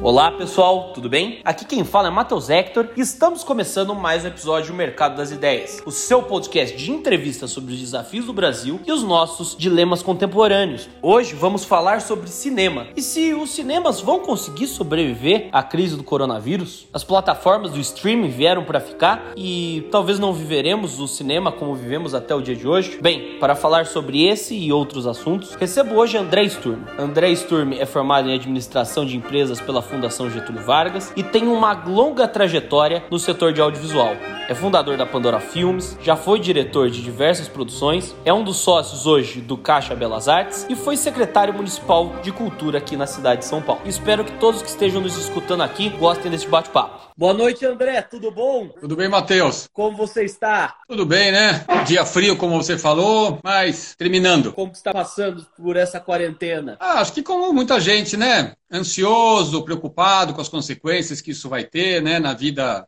[0.00, 1.40] Olá pessoal, tudo bem?
[1.44, 5.32] Aqui quem fala é Matheus Hector e estamos começando mais um episódio do Mercado das
[5.32, 10.00] Ideias, o seu podcast de entrevistas sobre os desafios do Brasil e os nossos dilemas
[10.00, 10.88] contemporâneos.
[11.02, 16.04] Hoje vamos falar sobre cinema e se os cinemas vão conseguir sobreviver à crise do
[16.04, 16.86] coronavírus.
[16.94, 22.14] As plataformas do streaming vieram para ficar e talvez não viveremos o cinema como vivemos
[22.14, 23.00] até o dia de hoje.
[23.02, 26.84] Bem, para falar sobre esse e outros assuntos, recebo hoje André Sturm.
[26.96, 29.97] André Sturm é formado em administração de empresas pela Fundação
[30.30, 34.14] Getúlio Vargas e tem uma longa trajetória no setor de audiovisual.
[34.48, 39.06] É fundador da Pandora Filmes, já foi diretor de diversas produções, é um dos sócios
[39.06, 43.46] hoje do Caixa Belas Artes e foi secretário municipal de cultura aqui na cidade de
[43.46, 43.82] São Paulo.
[43.84, 47.08] Espero que todos que estejam nos escutando aqui gostem desse bate-papo.
[47.14, 48.68] Boa noite, André, tudo bom?
[48.80, 49.68] Tudo bem, Matheus?
[49.72, 50.76] Como você está?
[50.88, 51.64] Tudo bem, né?
[51.84, 54.52] Dia frio, como você falou, mas terminando.
[54.52, 56.76] Como está passando por essa quarentena?
[56.78, 58.52] Ah, acho que como muita gente, né?
[58.70, 62.86] Ansioso, preocupado com as consequências que isso vai ter, né, na vida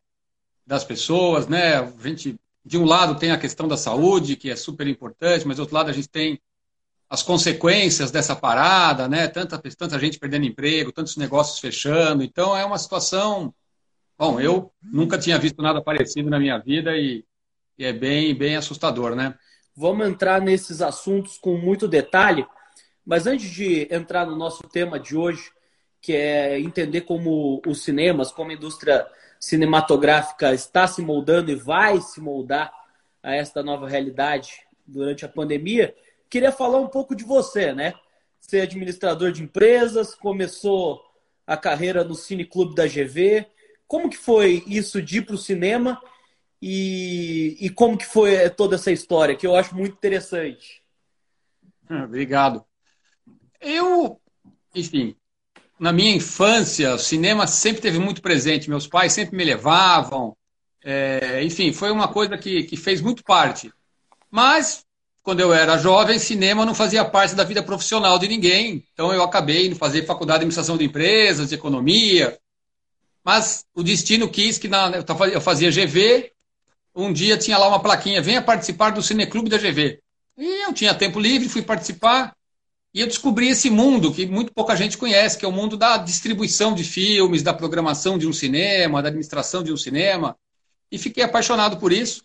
[0.67, 1.77] das pessoas, né?
[1.77, 5.57] A gente, de um lado, tem a questão da saúde, que é super importante, mas
[5.57, 6.41] do outro lado a gente tem
[7.09, 9.27] as consequências dessa parada, né?
[9.29, 12.23] Tanta, tanta gente perdendo emprego, tantos negócios fechando.
[12.23, 13.53] Então é uma situação
[14.21, 17.25] Bom, eu nunca tinha visto nada parecido na minha vida e,
[17.79, 19.35] e é bem, bem assustador, né?
[19.75, 22.47] Vamos entrar nesses assuntos com muito detalhe,
[23.03, 25.51] mas antes de entrar no nosso tema de hoje,
[26.01, 29.07] que é entender como os cinemas, como a indústria
[29.39, 32.73] cinematográfica está se moldando e vai se moldar
[33.23, 35.95] a esta nova realidade durante a pandemia,
[36.29, 37.95] queria falar um pouco de você, né?
[38.41, 41.03] Você é administrador de empresas, começou
[41.47, 43.47] a carreira no Cine Clube da GV,
[43.87, 46.01] como que foi isso de ir para o cinema
[46.63, 50.83] e, e como que foi toda essa história, que eu acho muito interessante.
[52.05, 52.65] Obrigado.
[53.61, 54.21] Eu,
[54.75, 55.17] enfim,
[55.81, 58.69] na minha infância, o cinema sempre teve muito presente.
[58.69, 60.37] Meus pais sempre me levavam.
[60.85, 63.73] É, enfim, foi uma coisa que, que fez muito parte.
[64.31, 64.85] Mas,
[65.23, 68.85] quando eu era jovem, cinema não fazia parte da vida profissional de ninguém.
[68.93, 72.39] Então, eu acabei indo fazer faculdade de administração de empresas, de economia.
[73.25, 74.93] Mas o destino quis que na,
[75.33, 76.31] eu fazia GV,
[76.95, 79.99] um dia tinha lá uma plaquinha, venha participar do Cineclube da GV.
[80.37, 82.35] E eu tinha tempo livre, fui participar,
[82.93, 85.97] e eu descobri esse mundo que muito pouca gente conhece, que é o mundo da
[85.97, 90.37] distribuição de filmes, da programação de um cinema, da administração de um cinema,
[90.91, 92.25] e fiquei apaixonado por isso.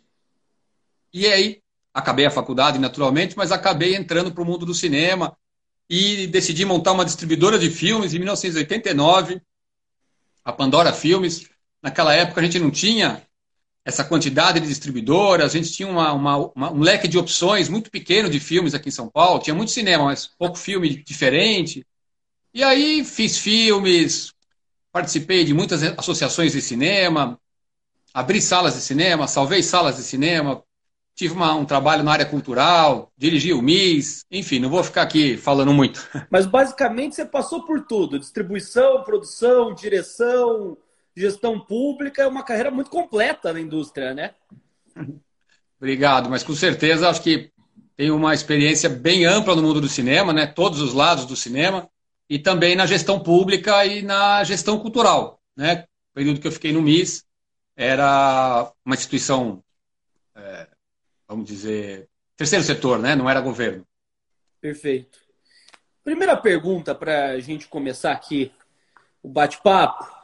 [1.14, 1.62] E aí,
[1.94, 5.38] acabei a faculdade, naturalmente, mas acabei entrando para o mundo do cinema
[5.90, 9.40] e decidi montar uma distribuidora de filmes em 1989
[10.44, 11.48] a Pandora Filmes.
[11.82, 13.22] Naquela época a gente não tinha
[13.86, 17.92] essa quantidade de distribuidoras, a gente tinha uma, uma, uma, um leque de opções muito
[17.92, 21.86] pequeno de filmes aqui em São Paulo, tinha muito cinema, mas pouco filme diferente.
[22.52, 24.34] E aí fiz filmes,
[24.92, 27.40] participei de muitas associações de cinema,
[28.12, 30.64] abri salas de cinema, salvei salas de cinema,
[31.14, 35.38] tive uma, um trabalho na área cultural, dirigi o MIS, enfim, não vou ficar aqui
[35.38, 36.08] falando muito.
[36.32, 40.76] Mas basicamente você passou por tudo: distribuição, produção, direção,
[41.16, 44.34] gestão pública, é uma carreira muito completa na indústria, né?
[45.80, 47.52] Obrigado, mas com certeza acho que
[47.96, 50.46] tenho uma experiência bem ampla no mundo do cinema, né?
[50.46, 51.90] Todos os lados do cinema
[52.30, 55.86] e também na gestão pública e na gestão cultural, né?
[56.12, 57.24] O período que eu fiquei no MIS
[57.76, 59.64] era uma instituição
[60.36, 60.68] é,
[61.28, 63.16] vamos dizer, terceiro setor, né?
[63.16, 63.86] Não era governo.
[64.60, 65.20] Perfeito.
[66.04, 68.52] Primeira pergunta para a gente começar aqui
[69.24, 70.15] o bate-papo.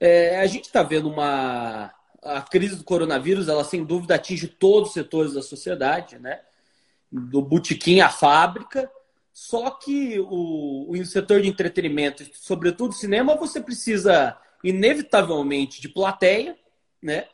[0.00, 1.92] É, a gente está vendo uma
[2.22, 6.40] a crise do coronavírus, ela sem dúvida atinge todos os setores da sociedade, né?
[7.10, 8.90] Do botequim à fábrica.
[9.32, 16.58] Só que o, o setor de entretenimento, sobretudo cinema, você precisa inevitavelmente de plateia,
[17.00, 17.28] né?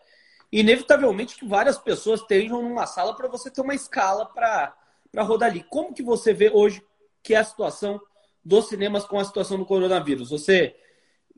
[0.54, 4.72] inevitavelmente que várias pessoas estejam numa sala para você ter uma escala para
[5.18, 5.64] rodar ali.
[5.64, 6.80] Como que você vê hoje
[7.24, 8.00] que é a situação
[8.44, 10.30] dos cinemas com a situação do coronavírus?
[10.30, 10.76] Você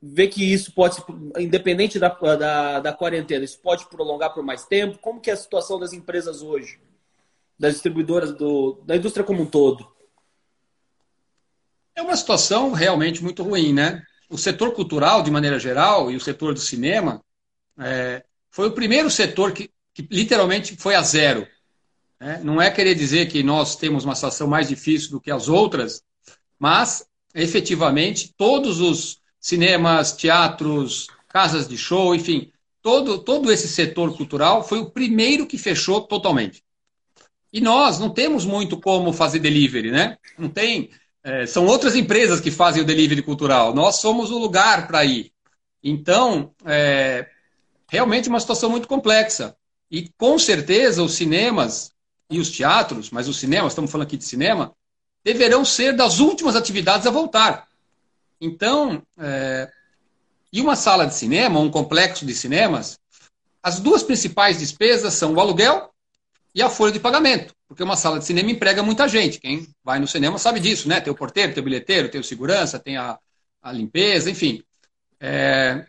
[0.02, 1.02] vê que isso pode,
[1.38, 4.98] independente da, da, da quarentena, isso pode prolongar por mais tempo?
[4.98, 6.78] Como que é a situação das empresas hoje?
[7.58, 9.90] Das distribuidoras, do, da indústria como um todo?
[11.94, 14.02] É uma situação realmente muito ruim, né?
[14.28, 17.25] O setor cultural, de maneira geral, e o setor do cinema,
[17.78, 21.46] é, foi o primeiro setor que, que literalmente foi a zero.
[22.20, 22.40] Né?
[22.42, 26.02] Não é querer dizer que nós temos uma situação mais difícil do que as outras,
[26.58, 32.50] mas efetivamente todos os cinemas, teatros, casas de show, enfim,
[32.82, 36.64] todo, todo esse setor cultural foi o primeiro que fechou totalmente.
[37.52, 40.19] E nós não temos muito como fazer delivery, né?
[40.37, 40.90] Não tem.
[41.22, 43.72] É, são outras empresas que fazem o delivery cultural.
[43.72, 45.31] Nós somos o lugar para ir.
[45.81, 47.28] Então, é,
[47.88, 49.56] realmente uma situação muito complexa.
[49.88, 51.92] E com certeza os cinemas
[52.28, 54.75] e os teatros, mas os cinemas, estamos falando aqui de cinema,
[55.22, 57.65] deverão ser das últimas atividades a voltar.
[58.41, 59.71] Então, é,
[60.53, 62.99] e uma sala de cinema, um complexo de cinemas,
[63.62, 65.91] as duas principais despesas são o aluguel
[66.55, 69.41] e a folha de pagamento, porque uma sala de cinema emprega muita gente.
[69.41, 71.00] Quem vai no cinema sabe disso, né?
[71.00, 73.19] Tem o porteiro, tem o bilheteiro, tem o segurança, tem a,
[73.62, 74.62] a limpeza, enfim.
[75.21, 75.85] É,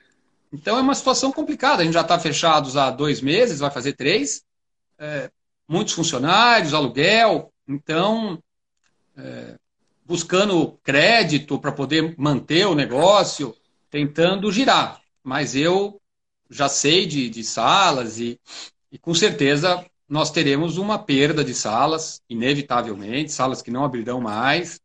[0.51, 1.81] então é uma situação complicada.
[1.81, 4.43] A gente já está fechados há dois meses, vai fazer três.
[4.97, 5.29] É,
[5.67, 7.53] muitos funcionários, aluguel.
[7.67, 8.41] Então,
[9.15, 9.55] é,
[10.07, 13.53] buscando crédito para poder manter o negócio,
[13.89, 15.01] tentando girar.
[15.23, 15.99] Mas eu
[16.49, 18.39] já sei de, de salas e,
[18.91, 24.79] e com certeza nós teremos uma perda de salas, inevitavelmente, salas que não abrirão mais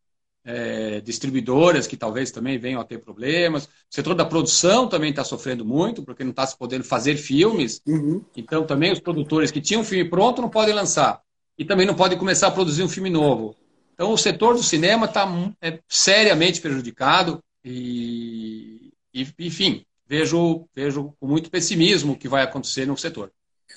[0.44, 3.64] é, distribuidoras que talvez também venham a ter problemas.
[3.64, 7.80] O setor da produção também está sofrendo muito, porque não está se podendo fazer filmes.
[7.86, 8.24] Uhum.
[8.36, 11.20] Então, também os produtores que tinham um filme pronto não podem lançar.
[11.56, 13.54] E também não podem começar a produzir um filme novo.
[14.02, 15.28] Então, o setor do cinema está
[15.60, 17.38] é, seriamente prejudicado.
[17.64, 23.30] E, e, enfim, vejo, vejo com muito pessimismo o que vai acontecer no setor.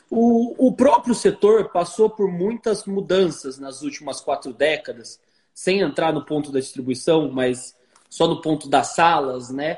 [0.10, 5.20] O, o próprio setor passou por muitas mudanças nas últimas quatro décadas
[5.54, 7.76] sem entrar no ponto da distribuição, mas
[8.10, 9.78] só no ponto das salas, né?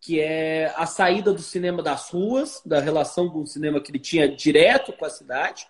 [0.00, 3.98] Que é a saída do cinema das ruas, da relação com o cinema que ele
[3.98, 5.66] tinha direto com a cidade,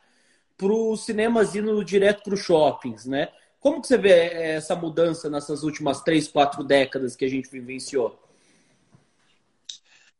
[0.57, 3.29] para os cinemas indo direto para os shoppings, né?
[3.65, 7.49] Como que você vê é, essa mudança nessas últimas três, quatro décadas que a gente
[7.49, 8.23] vivenciou?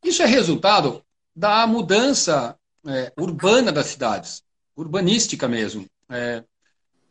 [0.03, 1.05] Isso é resultado
[1.37, 2.57] da mudança
[2.87, 4.43] é, urbana das cidades,
[4.75, 5.85] urbanística mesmo.
[6.09, 6.43] É,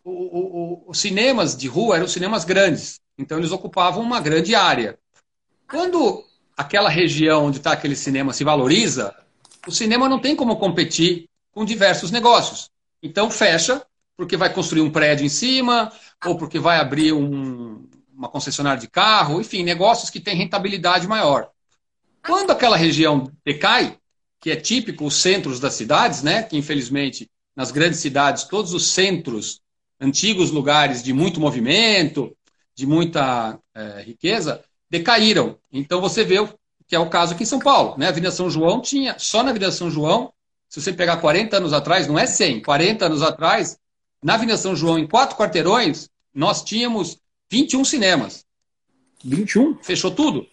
[0.04, 4.98] o, o, os cinemas de rua eram cinemas grandes, então eles ocupavam uma grande área.
[5.70, 6.26] Quando
[6.58, 9.16] aquela região onde está aquele cinema se valoriza,
[9.68, 12.72] o cinema não tem como competir com diversos negócios.
[13.04, 13.86] Então fecha,
[14.16, 15.92] porque vai construir um prédio em cima,
[16.26, 21.50] ou porque vai abrir um, uma concessionária de carro, enfim, negócios que têm rentabilidade maior.
[22.26, 23.98] Quando aquela região decai,
[24.40, 28.88] que é típico os centros das cidades, né, que infelizmente nas grandes cidades todos os
[28.88, 29.62] centros
[30.00, 32.36] antigos lugares de muito movimento,
[32.76, 35.58] de muita é, riqueza, decaíram.
[35.72, 36.38] Então você vê
[36.88, 37.98] que é o caso aqui em São Paulo.
[37.98, 38.06] Né?
[38.06, 40.34] A Avenida São João tinha, só na Avenida São João,
[40.68, 43.78] se você pegar 40 anos atrás, não é 100, 40 anos atrás,
[44.24, 47.18] na Avenida São João, em quatro quarteirões, nós tínhamos
[47.52, 48.46] 21 cinemas.
[49.24, 49.82] 21?
[49.84, 50.48] Fechou tudo.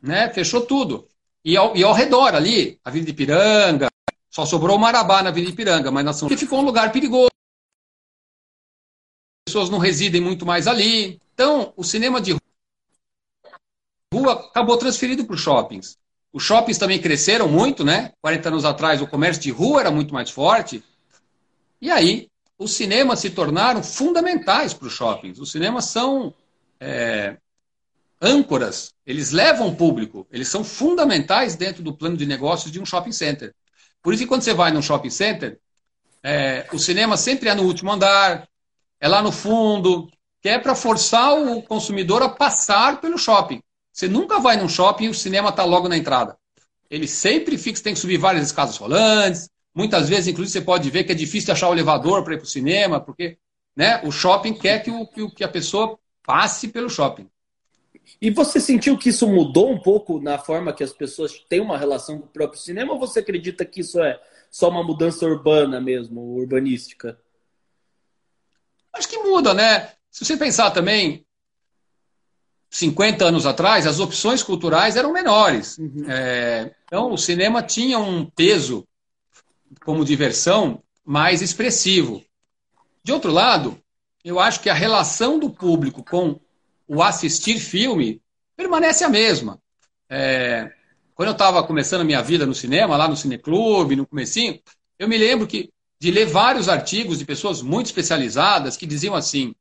[0.00, 0.32] Né?
[0.32, 1.08] Fechou tudo.
[1.44, 3.88] E ao, e ao redor ali, a Avenida Ipiranga,
[4.30, 7.30] só sobrou o Marabá na Avenida Ipiranga, mas na São João ficou um lugar perigoso
[9.56, 11.20] pessoas não residem muito mais ali.
[11.32, 12.36] Então, o cinema de
[14.12, 15.96] rua acabou transferido para os shoppings.
[16.32, 18.12] Os shoppings também cresceram muito, né?
[18.20, 20.82] 40 anos atrás, o comércio de rua era muito mais forte.
[21.80, 25.38] E aí, os cinemas se tornaram fundamentais para os shoppings.
[25.38, 26.32] Os cinemas são
[26.80, 27.36] é,
[28.20, 33.12] âncoras, eles levam público, eles são fundamentais dentro do plano de negócios de um shopping
[33.12, 33.54] center.
[34.02, 35.58] Por isso que quando você vai num shopping center,
[36.22, 38.48] é, o cinema sempre é no último andar,
[39.00, 40.10] é lá no fundo,
[40.40, 43.60] que é para forçar o consumidor a passar pelo shopping.
[43.92, 46.36] Você nunca vai num shopping e o cinema está logo na entrada.
[46.88, 49.48] Ele sempre fica, tem que subir várias escadas rolantes.
[49.76, 52.46] Muitas vezes, inclusive, você pode ver que é difícil achar o elevador para ir para
[52.46, 53.36] o cinema, porque
[53.76, 57.28] né, o shopping quer que, o, que a pessoa passe pelo shopping.
[58.18, 61.76] E você sentiu que isso mudou um pouco na forma que as pessoas têm uma
[61.76, 64.18] relação com o próprio cinema ou você acredita que isso é
[64.50, 67.20] só uma mudança urbana mesmo, urbanística?
[68.94, 69.90] Acho que muda, né?
[70.10, 71.26] Se você pensar também,
[72.70, 75.76] 50 anos atrás, as opções culturais eram menores.
[75.76, 76.06] Uhum.
[76.08, 78.88] É, então, o cinema tinha um peso
[79.84, 82.24] como diversão mais expressivo.
[83.02, 83.80] De outro lado,
[84.24, 86.40] eu acho que a relação do público com
[86.88, 88.20] o assistir filme
[88.56, 89.60] permanece a mesma.
[90.08, 90.72] É,
[91.14, 94.60] quando eu estava começando a minha vida no cinema, lá no Cineclube, no comecinho,
[94.98, 99.54] eu me lembro que de ler vários artigos de pessoas muito especializadas que diziam assim: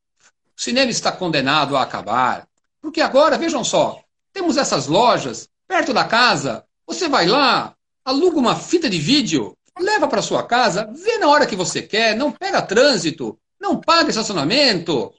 [0.58, 2.48] o cinema está condenado a acabar.
[2.82, 4.02] Porque agora, vejam só,
[4.34, 10.08] temos essas lojas perto da casa, você vai lá, aluga uma fita de vídeo, leva
[10.08, 15.14] para sua casa, vê na hora que você quer, não pega trânsito, não paga estacionamento.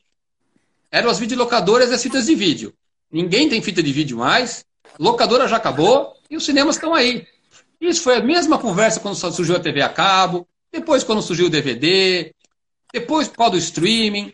[0.90, 2.72] Eram as videolocadoras e as fitas de vídeo.
[3.10, 4.64] Ninguém tem fita de vídeo mais,
[4.98, 7.26] locadora já acabou e os cinemas estão aí.
[7.80, 11.50] Isso foi a mesma conversa quando surgiu a TV a cabo, depois, quando surgiu o
[11.50, 12.32] DVD,
[12.92, 14.32] Depois, por causa do streaming.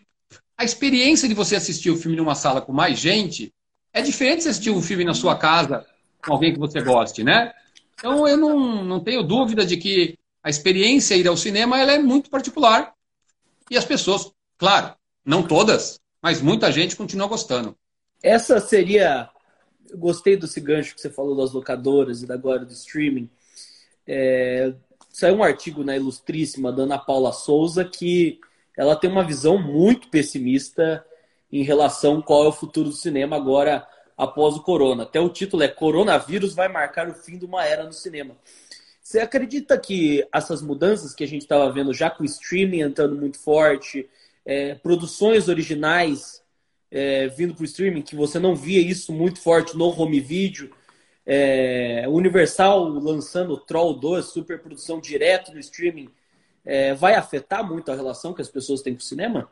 [0.58, 3.52] A experiência de você assistir o filme numa sala com mais gente
[3.92, 5.86] é diferente de assistir um filme na sua casa
[6.24, 7.52] com alguém que você goste, né?
[7.94, 11.98] Então, eu não, não tenho dúvida de que a experiência ir ao cinema ela é
[11.98, 12.92] muito particular.
[13.70, 14.94] E as pessoas, claro,
[15.24, 17.76] não todas, mas muita gente continua gostando.
[18.22, 19.28] Essa seria.
[19.94, 23.28] Gostei desse gancho que você falou das locadoras e agora do streaming.
[24.06, 24.72] É...
[25.10, 28.40] Saiu um artigo na Ilustríssima da Ana Paula Souza que
[28.76, 31.04] ela tem uma visão muito pessimista
[31.50, 33.86] em relação qual é o futuro do cinema agora
[34.22, 35.02] após o corona.
[35.02, 38.36] Até o título é Coronavírus vai marcar o fim de uma era no cinema.
[39.02, 43.16] Você acredita que essas mudanças que a gente estava vendo já com o streaming entrando
[43.16, 44.08] muito forte,
[44.46, 46.40] é, produções originais
[46.88, 50.70] é, vindo para o streaming, que você não via isso muito forte no home video,
[51.26, 56.08] é, Universal lançando Troll 2, superprodução direto no streaming,
[56.64, 59.50] é, vai afetar muito a relação que as pessoas têm com o cinema?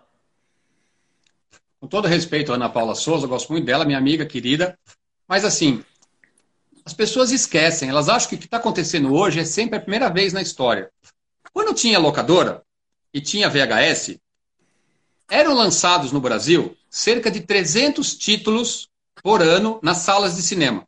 [1.81, 4.79] Com todo respeito à Ana Paula Souza, gosto muito dela, minha amiga querida,
[5.27, 5.83] mas assim,
[6.85, 10.11] as pessoas esquecem, elas acham que o que está acontecendo hoje é sempre a primeira
[10.11, 10.91] vez na história.
[11.55, 12.63] Quando tinha locadora
[13.15, 14.21] e tinha VHS,
[15.31, 18.91] eram lançados no Brasil cerca de 300 títulos
[19.23, 20.87] por ano nas salas de cinema.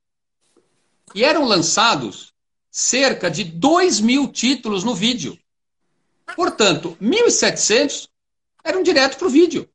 [1.14, 2.34] E eram lançados
[2.70, 5.38] cerca de 2 mil títulos no vídeo.
[6.36, 8.08] Portanto, 1.700
[8.62, 9.71] eram direto para o vídeo.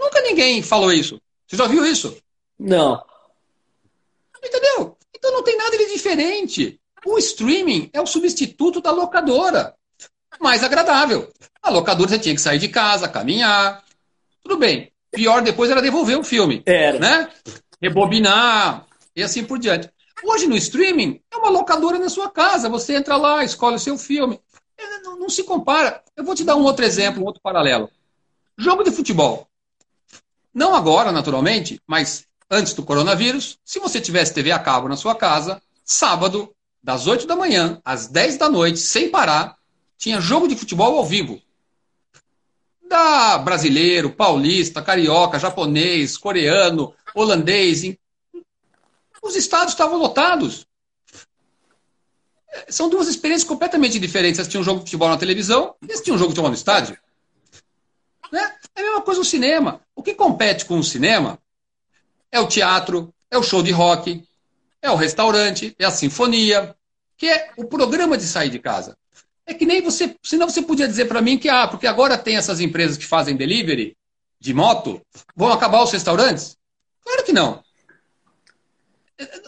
[0.00, 1.20] Nunca ninguém falou isso.
[1.46, 2.16] Você já viu isso?
[2.58, 3.04] Não.
[4.42, 4.96] Entendeu?
[5.14, 6.80] Então não tem nada de diferente.
[7.04, 9.74] O streaming é o substituto da locadora.
[10.40, 11.30] Mais agradável.
[11.62, 13.84] A locadora você tinha que sair de casa, caminhar.
[14.42, 14.90] Tudo bem.
[15.10, 16.62] Pior depois era devolver o filme.
[16.64, 16.98] Era.
[16.98, 17.30] Né?
[17.82, 19.90] Rebobinar e assim por diante.
[20.24, 22.68] Hoje no streaming é uma locadora na sua casa.
[22.70, 24.40] Você entra lá, escolhe o seu filme.
[25.02, 26.02] Não, não se compara.
[26.16, 27.90] Eu vou te dar um outro exemplo, um outro paralelo.
[28.56, 29.49] Jogo de futebol.
[30.52, 35.14] Não agora, naturalmente, mas antes do coronavírus, se você tivesse TV a cabo na sua
[35.14, 36.52] casa, sábado,
[36.82, 39.56] das 8 da manhã às 10 da noite, sem parar,
[39.96, 41.40] tinha jogo de futebol ao vivo.
[42.88, 47.94] Da brasileiro, paulista, carioca, japonês, coreano, holandês.
[49.22, 50.66] Os estádios estavam lotados.
[52.68, 54.40] São duas experiências completamente diferentes.
[54.40, 56.98] Assistir um jogo de futebol na televisão e assistir um jogo de futebol no estádio.
[58.32, 58.54] Né?
[58.74, 59.80] É a mesma coisa no cinema.
[59.94, 61.38] O que compete com o cinema
[62.30, 64.22] é o teatro, é o show de rock,
[64.82, 66.74] é o restaurante, é a sinfonia,
[67.16, 68.96] que é o programa de sair de casa.
[69.44, 72.36] É que nem você, senão você podia dizer para mim que ah, porque agora tem
[72.36, 73.96] essas empresas que fazem delivery
[74.38, 75.02] de moto,
[75.36, 76.56] vão acabar os restaurantes?
[77.04, 77.62] Claro que não.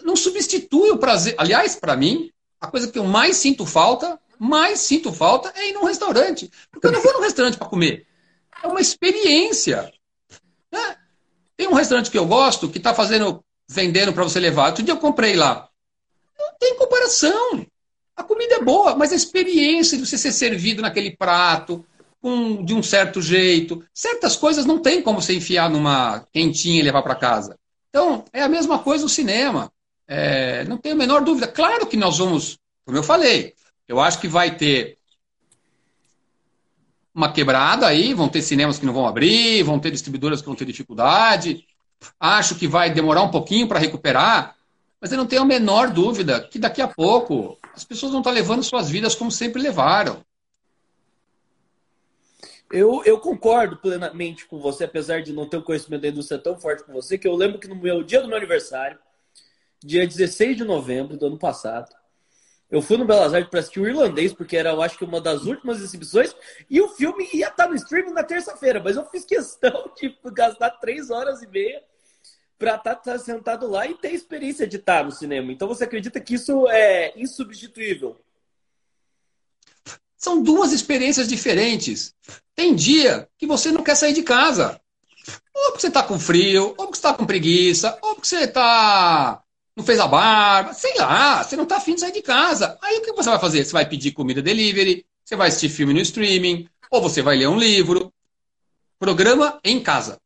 [0.03, 1.35] Não substitui o prazer.
[1.39, 5.73] Aliás, para mim, a coisa que eu mais sinto falta, mais sinto falta é ir
[5.73, 6.51] num restaurante.
[6.71, 8.07] Porque eu não vou num restaurante para comer.
[8.63, 9.93] É uma experiência.
[10.71, 10.97] Né?
[11.57, 14.69] Tem um restaurante que eu gosto que está fazendo, vendendo para você levar.
[14.69, 15.69] Outro dia eu comprei lá.
[16.39, 17.67] Não tem comparação.
[18.17, 21.85] A comida é boa, mas a experiência de você ser servido naquele prato,
[22.65, 27.03] de um certo jeito, certas coisas não tem como você enfiar numa quentinha e levar
[27.03, 27.59] para casa.
[27.89, 29.73] Então, é a mesma coisa no cinema.
[30.07, 31.49] É, não tenho a menor dúvida.
[31.49, 33.55] Claro que nós vamos, como eu falei,
[33.89, 34.99] eu acho que vai ter
[37.15, 40.57] uma quebrada aí, vão ter cinemas que não vão abrir, vão ter distribuidoras que vão
[40.57, 41.67] ter dificuldade.
[42.19, 44.57] Acho que vai demorar um pouquinho para recuperar,
[45.01, 48.31] mas eu não tenho a menor dúvida que daqui a pouco as pessoas vão estar
[48.31, 50.25] levando suas vidas como sempre levaram.
[52.73, 56.59] Eu, eu concordo plenamente com você, apesar de não ter um conhecimento da indústria tão
[56.59, 58.99] forte como você, que eu lembro que no meu dia do meu aniversário,
[59.85, 61.95] dia 16 de novembro do ano passado,
[62.73, 65.21] eu fui no Belas Artes para assistir o Irlandês, porque era, eu acho que, uma
[65.21, 66.35] das últimas exibições,
[66.71, 70.71] e o filme ia estar no streaming na terça-feira, mas eu fiz questão de gastar
[70.71, 71.83] três horas e meia
[72.59, 75.53] para estar tá, tá sentado lá e ter experiência de estar no cinema.
[75.53, 78.19] Então você acredita que isso é insubstituível?
[80.17, 82.15] São duas experiências diferentes.
[82.55, 84.81] Tem dia que você não quer sair de casa.
[85.55, 88.45] Ou porque você está com frio, ou porque você está com preguiça, ou porque você
[88.45, 89.43] está
[89.77, 92.79] não fez a barba, sei lá, você não está afim de sair de casa.
[92.83, 93.65] Aí o que você vai fazer?
[93.65, 97.49] Você vai pedir comida delivery, você vai assistir filme no streaming, ou você vai ler
[97.49, 98.13] um livro.
[98.99, 100.19] Programa em casa.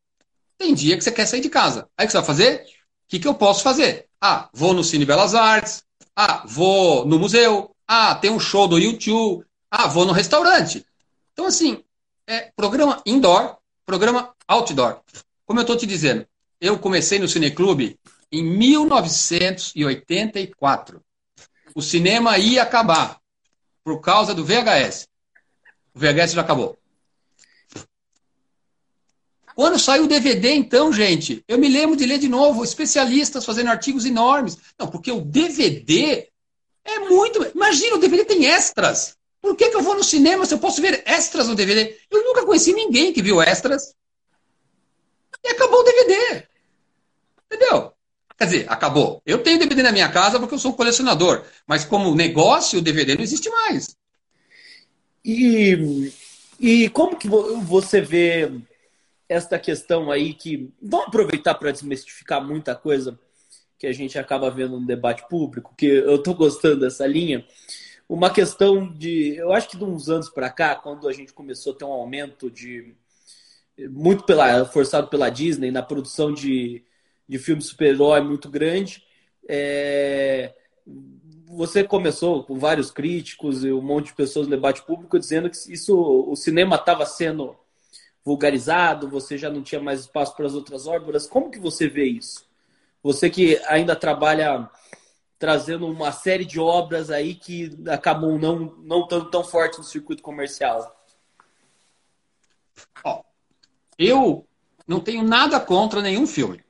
[0.59, 1.89] Tem dia que você quer sair de casa.
[1.97, 2.63] Aí o que você vai fazer?
[2.63, 4.07] O que, que eu posso fazer?
[4.21, 5.85] Ah, vou no Cine Belas Artes.
[6.15, 7.71] Ah, vou no museu.
[7.87, 9.47] Ah, tem um show do YouTube.
[9.71, 10.85] Ah, vou no restaurante.
[11.33, 11.85] Então, assim,
[12.27, 15.01] é programa indoor, programa outdoor.
[15.45, 16.27] Como eu estou te dizendo,
[16.61, 17.99] eu comecei no Cineclube
[18.31, 21.03] em 1984.
[21.75, 23.21] O cinema ia acabar
[23.85, 25.09] por causa do VHS.
[25.95, 26.79] O VHS já acabou.
[29.55, 33.71] Quando saiu o DVD, então, gente, eu me lembro de ler de novo, especialistas fazendo
[33.71, 34.59] artigos enormes.
[34.79, 36.29] Não, porque o DVD
[36.85, 37.43] é muito.
[37.55, 39.17] Imagina, o DVD tem extras.
[39.41, 41.99] Por que, que eu vou no cinema se eu posso ver extras no DVD?
[42.11, 43.95] Eu nunca conheci ninguém que viu extras.
[45.43, 46.47] E acabou o DVD.
[47.47, 47.96] Entendeu?
[48.39, 49.23] Quer dizer, acabou.
[49.25, 51.43] Eu tenho DVD na minha casa porque eu sou um colecionador.
[51.67, 53.97] Mas como negócio, o DVD não existe mais.
[55.25, 56.13] E,
[56.61, 58.53] e como que você vê
[59.29, 60.71] esta questão aí que.
[60.81, 63.19] Vamos aproveitar para desmistificar muita coisa
[63.79, 67.45] que a gente acaba vendo no debate público, que eu estou gostando dessa linha.
[68.09, 69.35] Uma questão de.
[69.37, 71.93] Eu acho que de uns anos para cá, quando a gente começou a ter um
[71.93, 72.95] aumento de.
[73.91, 76.83] Muito pela, forçado pela Disney na produção de,
[77.29, 79.05] de filmes super-herói muito grande.
[79.49, 80.55] É,
[81.47, 85.57] você começou com vários críticos e um monte de pessoas no debate público dizendo que
[85.73, 87.57] isso, o cinema estava sendo
[88.25, 91.27] vulgarizado, você já não tinha mais espaço para as outras obras.
[91.27, 92.45] Como que você vê isso?
[93.03, 94.69] Você que ainda trabalha
[95.39, 100.23] trazendo uma série de obras aí que acabam não não estando tão forte no circuito
[100.23, 100.93] comercial.
[103.05, 103.23] Ó,
[103.97, 104.47] eu
[104.89, 106.66] não tenho nada contra nenhum filme.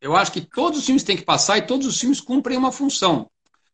[0.00, 2.72] Eu acho que todos os filmes têm que passar e todos os filmes cumprem uma
[2.72, 3.28] função.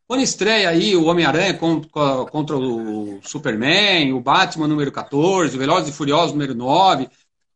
[0.08, 5.92] Quando estreia aí o Homem-Aranha contra o Superman, o Batman número 14, o Velozes e
[5.92, 7.08] Furiosos número 9,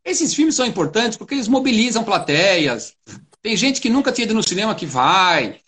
[0.05, 2.95] esses filmes são importantes porque eles mobilizam plateias,
[3.43, 5.61] tem gente que nunca tinha ido no cinema que vai.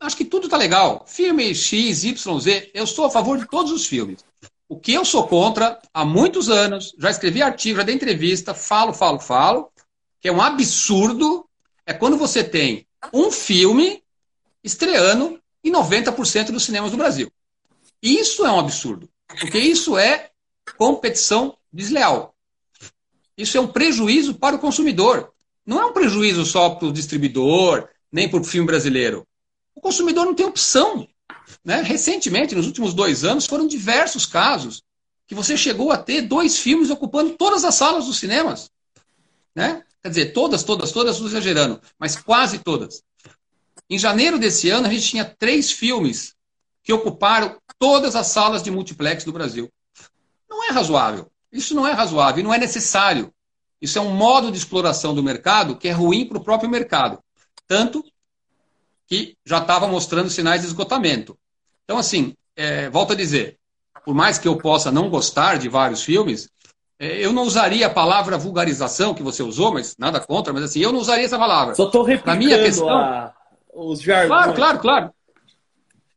[0.00, 1.04] Acho que tudo tá legal.
[1.06, 4.24] Filme X, Y, Z, eu sou a favor de todos os filmes.
[4.68, 8.92] O que eu sou contra, há muitos anos, já escrevi artigo, já dei entrevista, falo,
[8.92, 9.70] falo, falo,
[10.20, 11.46] que é um absurdo,
[11.86, 14.02] é quando você tem um filme
[14.62, 17.30] estreando em 90% dos cinemas do Brasil.
[18.02, 19.08] Isso é um absurdo,
[19.40, 20.30] porque isso é
[20.76, 22.34] competição desleal.
[23.38, 25.32] Isso é um prejuízo para o consumidor
[25.66, 29.26] não é um prejuízo só para o distribuidor, nem para o filme brasileiro.
[29.74, 31.08] O consumidor não tem opção.
[31.64, 31.82] Né?
[31.82, 34.82] Recentemente, nos últimos dois anos, foram diversos casos
[35.26, 38.70] que você chegou a ter dois filmes ocupando todas as salas dos cinemas.
[39.54, 39.82] Né?
[40.06, 43.02] Quer dizer, todas, todas, todas, estou exagerando, mas quase todas.
[43.90, 46.36] Em janeiro desse ano, a gente tinha três filmes
[46.80, 49.68] que ocuparam todas as salas de multiplex do Brasil.
[50.48, 51.28] Não é razoável.
[51.50, 53.34] Isso não é razoável e não é necessário.
[53.82, 57.18] Isso é um modo de exploração do mercado que é ruim para o próprio mercado.
[57.66, 58.04] Tanto
[59.08, 61.36] que já estava mostrando sinais de esgotamento.
[61.82, 63.58] Então, assim, é, volto a dizer,
[64.04, 66.48] por mais que eu possa não gostar de vários filmes,
[66.98, 70.92] eu não usaria a palavra vulgarização que você usou, mas nada contra, mas assim, eu
[70.92, 71.74] não usaria essa palavra.
[71.74, 73.34] Só estou repetindo minha questão, a...
[73.74, 74.28] os jargões.
[74.28, 75.10] Claro, claro, claro.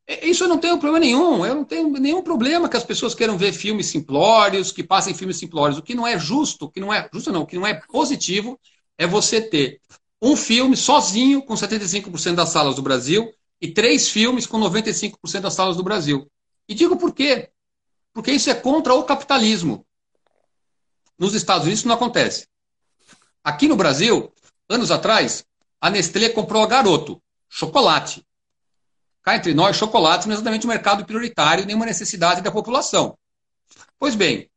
[0.07, 1.45] É, isso eu não tenho problema nenhum.
[1.45, 5.37] Eu não tenho nenhum problema que as pessoas queiram ver filmes simplórios, que passem filmes
[5.37, 5.77] simplórios.
[5.77, 7.75] O que não é justo, o que não é justo não, o que não é
[7.75, 8.59] positivo
[8.97, 9.79] é você ter
[10.21, 15.53] um filme sozinho com 75% das salas do Brasil e três filmes com 95% das
[15.53, 16.27] salas do Brasil.
[16.67, 17.49] E digo por quê?
[18.13, 19.85] Porque isso é contra o capitalismo.
[21.19, 22.47] Nos Estados Unidos isso não acontece.
[23.43, 24.31] Aqui no Brasil,
[24.69, 25.45] anos atrás,
[25.81, 28.25] a Nestlé comprou a Garoto, chocolate.
[29.21, 33.17] Cá entre nós, chocolate não é exatamente um mercado prioritário, nem uma necessidade da população.
[33.99, 34.49] Pois bem,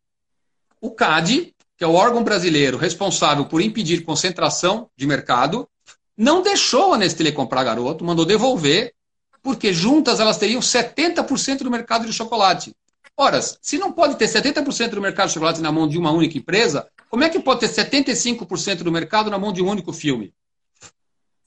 [0.81, 5.69] o CAD, que é o órgão brasileiro responsável por impedir concentração de mercado,
[6.17, 8.95] não deixou a Nestlé comprar garoto, mandou devolver,
[9.43, 12.73] porque juntas elas teriam 70% do mercado de chocolate.
[13.17, 16.39] Ora, se não pode ter 70% do mercado de chocolate na mão de uma única
[16.39, 20.33] empresa, como é que pode ter 75% do mercado na mão de um único filme?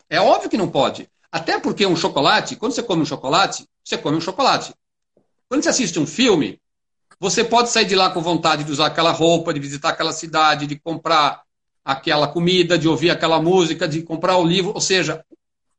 [0.09, 1.09] É óbvio que não pode.
[1.31, 4.73] Até porque um chocolate, quando você come um chocolate, você come um chocolate.
[5.49, 6.61] Quando você assiste um filme,
[7.19, 10.67] você pode sair de lá com vontade de usar aquela roupa, de visitar aquela cidade,
[10.67, 11.43] de comprar
[11.83, 14.71] aquela comida, de ouvir aquela música, de comprar o livro.
[14.73, 15.25] Ou seja,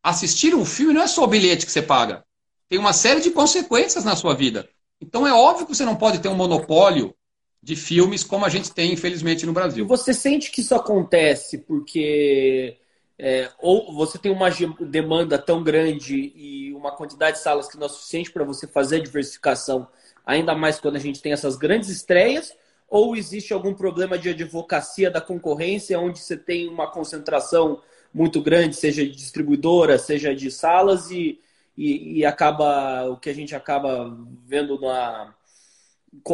[0.03, 2.25] assistir um filme não é só o bilhete que você paga.
[2.69, 4.69] Tem uma série de consequências na sua vida.
[5.01, 7.15] Então é óbvio que você não pode ter um monopólio
[7.63, 9.87] de filmes como a gente tem, infelizmente, no Brasil.
[9.87, 12.79] Você sente que isso acontece porque
[13.19, 17.87] é, ou você tem uma demanda tão grande e uma quantidade de salas que não
[17.87, 19.89] é suficiente para você fazer a diversificação,
[20.25, 22.53] ainda mais quando a gente tem essas grandes estreias,
[22.89, 27.81] ou existe algum problema de advocacia da concorrência, onde você tem uma concentração
[28.13, 31.41] muito grande, seja de distribuidora, seja de salas, e,
[31.77, 35.35] e, e acaba o que a gente acaba vendo na.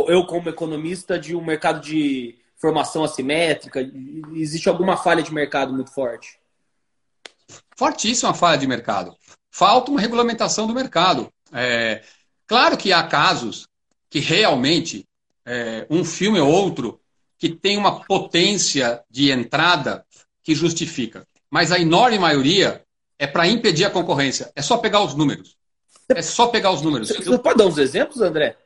[0.07, 3.81] Eu, como economista, de um mercado de formação assimétrica,
[4.35, 6.39] existe alguma falha de mercado muito forte?
[7.77, 9.17] fortíssima falha de mercado.
[9.51, 11.33] Falta uma regulamentação do mercado.
[11.53, 12.03] É,
[12.47, 13.67] claro que há casos
[14.09, 15.05] que realmente
[15.45, 17.01] é, um filme ou outro
[17.39, 20.07] que tem uma potência de entrada
[20.43, 21.27] que justifica.
[21.51, 22.85] Mas a enorme maioria
[23.23, 24.51] é para impedir a concorrência.
[24.53, 25.57] É só pegar os números.
[26.09, 27.09] É só pegar os números.
[27.09, 28.57] Você pode dar uns exemplos, André?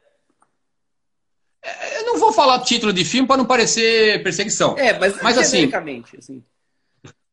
[1.63, 4.75] É, eu não vou falar título de filme para não parecer perseguição.
[4.79, 5.71] É, mas, mas assim,
[6.17, 6.43] assim.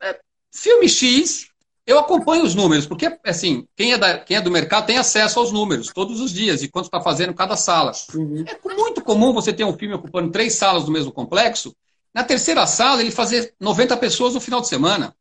[0.01, 0.19] É,
[0.53, 1.47] filme X,
[1.87, 5.39] eu acompanho os números, porque assim, quem é, da, quem é do mercado tem acesso
[5.39, 7.93] aos números todos os dias e quanto está fazendo cada sala.
[8.13, 8.43] Uhum.
[8.45, 11.73] É muito comum você ter um filme ocupando três salas do mesmo complexo.
[12.13, 15.15] Na terceira sala, ele fazer 90 pessoas no final de semana.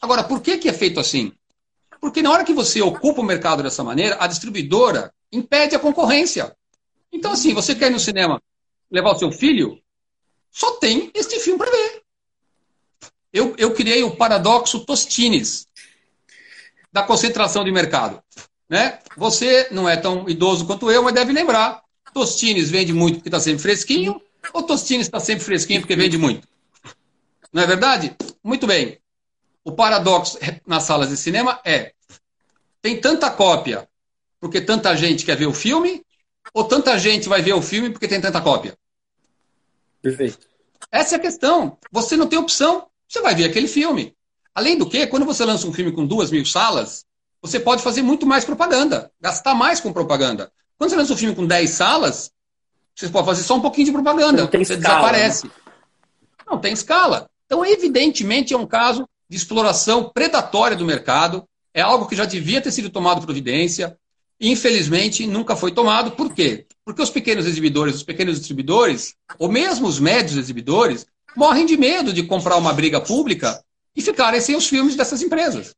[0.00, 1.32] Agora, por que, que é feito assim?
[2.00, 6.54] Porque na hora que você ocupa o mercado dessa maneira, a distribuidora impede a concorrência.
[7.12, 8.42] Então, assim, você quer ir no cinema
[8.90, 9.80] levar o seu filho,
[10.50, 12.02] só tem este filme para ver.
[13.32, 15.66] Eu, eu criei o paradoxo Tostines
[16.92, 18.22] da concentração de mercado.
[18.68, 18.98] Né?
[19.16, 21.82] Você não é tão idoso quanto eu, mas deve lembrar.
[22.12, 24.20] Tostines vende muito porque está sempre fresquinho,
[24.52, 26.46] ou Tostines está sempre fresquinho porque vende muito?
[27.52, 28.14] Não é verdade?
[28.44, 28.98] Muito bem.
[29.64, 31.92] O paradoxo nas salas de cinema é:
[32.80, 33.88] tem tanta cópia
[34.40, 36.04] porque tanta gente quer ver o filme,
[36.52, 38.76] ou tanta gente vai ver o filme porque tem tanta cópia?
[40.02, 40.48] Perfeito.
[40.90, 41.78] Essa é a questão.
[41.92, 42.88] Você não tem opção.
[43.08, 44.16] Você vai ver aquele filme.
[44.52, 47.06] Além do que, quando você lança um filme com duas mil salas,
[47.40, 50.52] você pode fazer muito mais propaganda, gastar mais com propaganda.
[50.76, 52.32] Quando você lança um filme com dez salas,
[52.94, 54.46] você pode fazer só um pouquinho de propaganda.
[54.46, 55.46] Você escala, desaparece.
[55.46, 55.52] Né?
[56.50, 57.30] Não tem escala.
[57.46, 62.60] Então, evidentemente, é um caso de exploração predatória do mercado, é algo que já devia
[62.60, 63.96] ter sido tomado providência,
[64.38, 66.10] infelizmente nunca foi tomado.
[66.10, 66.66] Por quê?
[66.84, 72.12] Porque os pequenos exibidores, os pequenos distribuidores, ou mesmo os médios exibidores, morrem de medo
[72.12, 73.64] de comprar uma briga pública
[73.96, 75.74] e ficarem sem os filmes dessas empresas.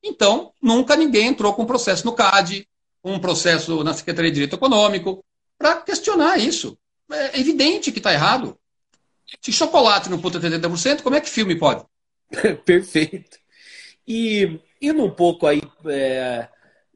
[0.00, 2.68] Então, nunca ninguém entrou com um processo no CAD,
[3.02, 5.24] um processo na Secretaria de Direito Econômico,
[5.58, 6.78] para questionar isso.
[7.10, 8.56] É evidente que está errado.
[9.42, 11.84] Se chocolate não puta 70%, como é que filme pode?
[12.64, 13.38] Perfeito.
[14.06, 16.48] E indo um pouco aí, é,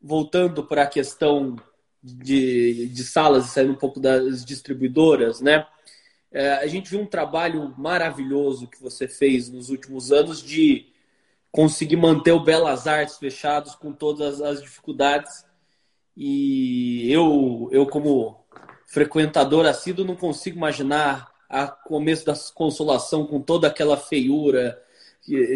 [0.02, 1.56] voltando para a questão
[2.02, 5.66] de, de salas saindo um pouco das distribuidoras, né?
[6.30, 10.86] É, a gente viu um trabalho maravilhoso que você fez nos últimos anos de
[11.50, 15.44] conseguir manter o Belas Artes fechados com todas as dificuldades.
[16.14, 18.44] E eu, eu como
[18.86, 24.82] frequentador assíduo, não consigo imaginar a começo da consolação com toda aquela feiura,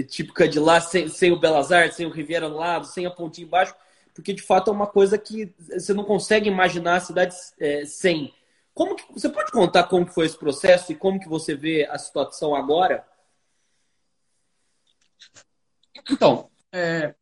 [0.09, 3.11] típica de lá, sem, sem o Belas Artes, sem o Riviera no lado, sem a
[3.11, 3.75] pontinha embaixo,
[4.15, 8.35] porque de fato é uma coisa que você não consegue imaginar a cidade é, sem.
[8.75, 11.99] Como que, você pode contar como foi esse processo e como que você vê a
[11.99, 13.05] situação agora?
[16.11, 17.15] Então, é,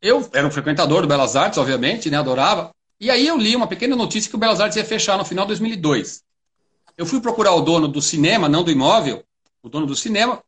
[0.00, 2.70] eu era um frequentador do Belas Artes, obviamente, né, adorava.
[3.00, 5.44] E aí eu li uma pequena notícia que o Belas Artes ia fechar no final
[5.44, 6.22] de 2002.
[6.96, 9.24] Eu fui procurar o dono do cinema, não do imóvel,
[9.62, 10.42] o dono do cinema,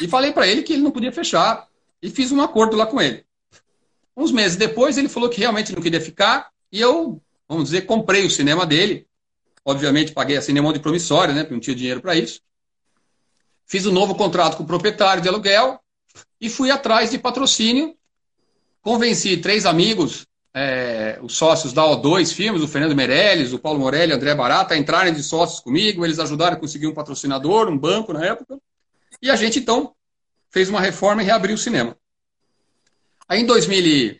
[0.00, 1.66] e falei para ele que ele não podia fechar.
[2.02, 3.24] E fiz um acordo lá com ele.
[4.16, 6.50] Uns meses depois, ele falou que realmente não queria ficar.
[6.70, 9.06] E eu, vamos dizer, comprei o cinema dele.
[9.64, 11.42] Obviamente, paguei a cinema de promissória, né?
[11.42, 12.40] Porque não tinha dinheiro para isso.
[13.66, 15.80] Fiz um novo contrato com o proprietário de aluguel
[16.40, 17.96] e fui atrás de patrocínio.
[18.80, 24.12] Convenci três amigos, é, os sócios da O2 Filmes, o Fernando Meirelles, o Paulo Morelli,
[24.12, 26.04] o André Barata, a entrarem de sócios comigo.
[26.04, 28.56] Eles ajudaram a conseguir um patrocinador, um banco na época.
[29.20, 29.94] E a gente, então,
[30.50, 31.96] fez uma reforma e reabriu o cinema.
[33.28, 34.18] Aí, em 2000,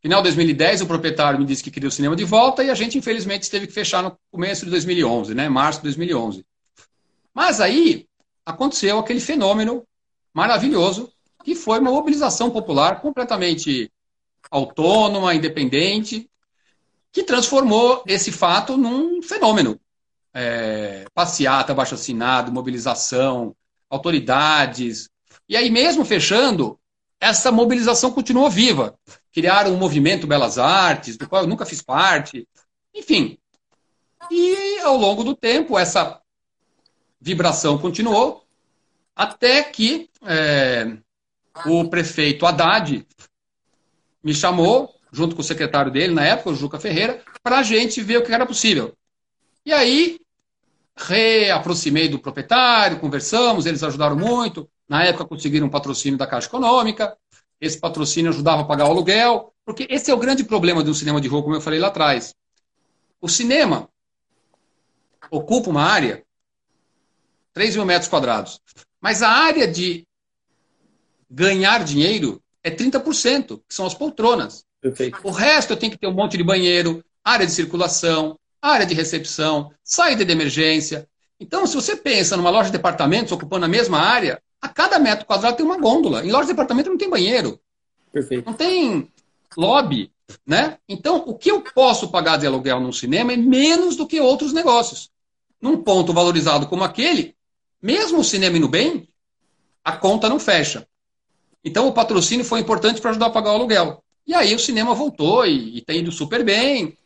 [0.00, 2.74] final de 2010, o proprietário me disse que queria o cinema de volta e a
[2.74, 5.48] gente, infelizmente, teve que fechar no começo de 2011, né?
[5.48, 6.44] março de 2011.
[7.34, 8.06] Mas aí
[8.44, 9.84] aconteceu aquele fenômeno
[10.32, 11.12] maravilhoso
[11.44, 13.90] que foi uma mobilização popular completamente
[14.50, 16.28] autônoma, independente,
[17.12, 19.78] que transformou esse fato num fenômeno.
[20.34, 23.56] É, passeata, abaixo assinado, mobilização,
[23.90, 25.08] autoridades.
[25.48, 26.78] E aí, mesmo fechando,
[27.20, 28.98] essa mobilização continuou viva.
[29.32, 32.46] Criaram um movimento Belas Artes, do qual eu nunca fiz parte.
[32.94, 33.38] Enfim.
[34.30, 36.20] E ao longo do tempo, essa
[37.20, 38.44] vibração continuou,
[39.14, 40.96] até que é,
[41.66, 43.06] o prefeito Haddad
[44.22, 48.00] me chamou, junto com o secretário dele, na época, o Juca Ferreira, para a gente
[48.02, 48.94] ver o que era possível.
[49.64, 50.20] E aí
[50.98, 54.68] reaproximei do proprietário, conversamos, eles ajudaram muito.
[54.88, 57.16] Na época conseguiram um patrocínio da Caixa Econômica.
[57.60, 60.94] Esse patrocínio ajudava a pagar o aluguel, porque esse é o grande problema de um
[60.94, 62.34] cinema de rua, como eu falei lá atrás.
[63.20, 63.88] O cinema
[65.30, 66.24] ocupa uma área,
[67.52, 68.60] 3 mil metros quadrados,
[69.00, 70.06] mas a área de
[71.30, 74.64] ganhar dinheiro é 30%, que são as poltronas.
[74.80, 75.18] Perfeito.
[75.24, 78.94] O resto eu tenho que ter um monte de banheiro, área de circulação, área de
[78.94, 81.08] recepção, saída de emergência.
[81.40, 85.26] Então, se você pensa numa loja de departamentos ocupando a mesma área, a cada metro
[85.26, 86.24] quadrado tem uma gôndola.
[86.24, 87.60] Em loja de departamento não tem banheiro.
[88.12, 88.46] Perfeito.
[88.46, 89.10] Não tem
[89.56, 90.10] lobby,
[90.46, 90.78] né?
[90.88, 94.52] Então, o que eu posso pagar de aluguel num cinema é menos do que outros
[94.52, 95.10] negócios.
[95.60, 97.34] Num ponto valorizado como aquele,
[97.80, 99.08] mesmo o cinema indo bem,
[99.84, 100.86] a conta não fecha.
[101.64, 104.02] Então, o patrocínio foi importante para ajudar a pagar o aluguel.
[104.26, 106.96] E aí o cinema voltou e, e tem ido super bem.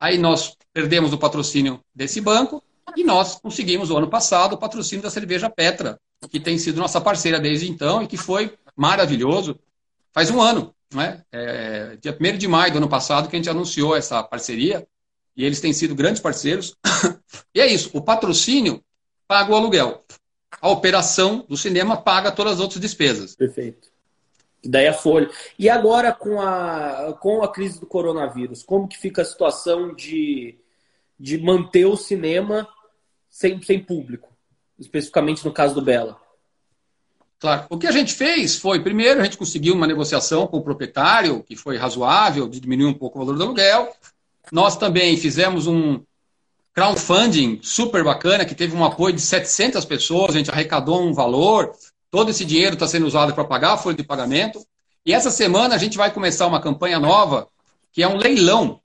[0.00, 2.62] Aí nós perdemos o patrocínio desse banco
[2.96, 5.98] e nós conseguimos, o ano passado, o patrocínio da cerveja Petra,
[6.30, 9.58] que tem sido nossa parceira desde então e que foi maravilhoso.
[10.12, 11.22] Faz um ano, né?
[11.30, 14.86] É, dia 1 de maio do ano passado que a gente anunciou essa parceria
[15.36, 16.76] e eles têm sido grandes parceiros.
[17.54, 18.82] e é isso, o patrocínio
[19.26, 20.02] paga o aluguel.
[20.60, 23.36] A operação do cinema paga todas as outras despesas.
[23.36, 23.88] Perfeito.
[24.64, 25.30] Daí a folha.
[25.58, 30.58] E agora com a, com a crise do coronavírus, como que fica a situação de,
[31.18, 32.68] de manter o cinema
[33.30, 34.28] sem, sem público?
[34.78, 36.20] Especificamente no caso do Bela.
[37.40, 37.66] Claro.
[37.70, 41.42] O que a gente fez foi, primeiro, a gente conseguiu uma negociação com o proprietário,
[41.44, 43.94] que foi razoável, de diminuir um pouco o valor do aluguel.
[44.50, 46.02] Nós também fizemos um
[46.74, 51.72] crowdfunding super bacana, que teve um apoio de 700 pessoas, a gente arrecadou um valor,
[52.10, 54.64] todo esse dinheiro está sendo usado para pagar a folha de pagamento.
[55.04, 57.48] E essa semana a gente vai começar uma campanha nova,
[57.92, 58.80] que é um leilão.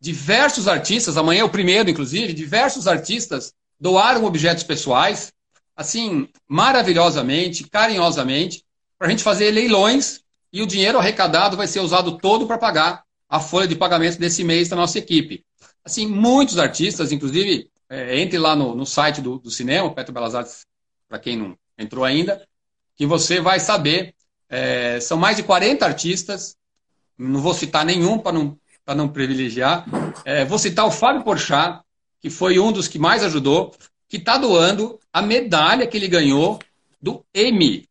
[0.00, 5.32] Diversos artistas, amanhã é o primeiro, inclusive, diversos artistas doaram objetos pessoais,
[5.76, 8.64] assim, maravilhosamente, carinhosamente,
[8.98, 10.20] para a gente fazer leilões
[10.52, 14.42] e o dinheiro arrecadado vai ser usado todo para pagar a folha de pagamento desse
[14.42, 15.44] mês da nossa equipe.
[15.84, 20.34] Assim, muitos artistas, inclusive, é, entre lá no, no site do, do cinema, Petro Belas
[20.34, 20.66] Artes,
[21.08, 22.46] para quem não entrou ainda,
[22.96, 24.14] que você vai saber.
[24.48, 26.56] É, são mais de 40 artistas,
[27.16, 28.58] não vou citar nenhum para não,
[28.94, 29.86] não privilegiar.
[30.24, 31.80] É, vou citar o Fábio Porchat,
[32.20, 33.74] que foi um dos que mais ajudou
[34.08, 36.58] que está doando a medalha que ele ganhou
[37.00, 37.88] do Emmy.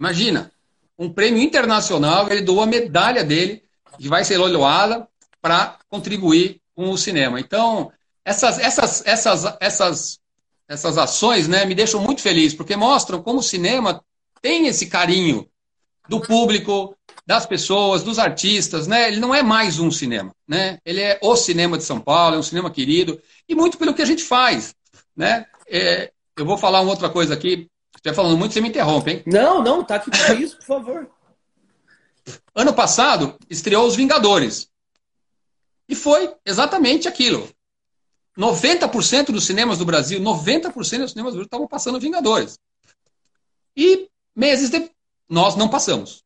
[0.00, 0.50] Imagina,
[0.98, 3.62] um prêmio internacional, ele doou a medalha dele,
[3.98, 5.06] que vai ser olhoada
[5.40, 7.38] para contribuir com o cinema.
[7.38, 7.92] Então,
[8.24, 10.20] essas, essas, essas, essas,
[10.68, 14.02] essas ações né, me deixam muito feliz, porque mostram como o cinema
[14.40, 15.48] tem esse carinho
[16.08, 19.08] do público, das pessoas, dos artistas, né?
[19.08, 20.78] Ele não é mais um cinema, né?
[20.84, 24.02] Ele é o cinema de São Paulo, é um cinema querido, e muito pelo que
[24.02, 24.74] a gente faz.
[25.16, 25.46] Né?
[25.68, 27.68] É, eu vou falar uma outra coisa aqui.
[27.92, 29.22] Se estiver falando muito, você me interrompe, hein?
[29.26, 31.10] Não, não, tá aqui para isso, por favor.
[32.54, 34.68] Ano passado, estreou Os Vingadores.
[35.88, 37.48] E foi exatamente aquilo.
[38.38, 42.58] 90% dos cinemas do Brasil, 90% dos cinemas do Brasil estavam passando Vingadores.
[43.76, 44.90] E meses depois,
[45.28, 46.22] nós não passamos.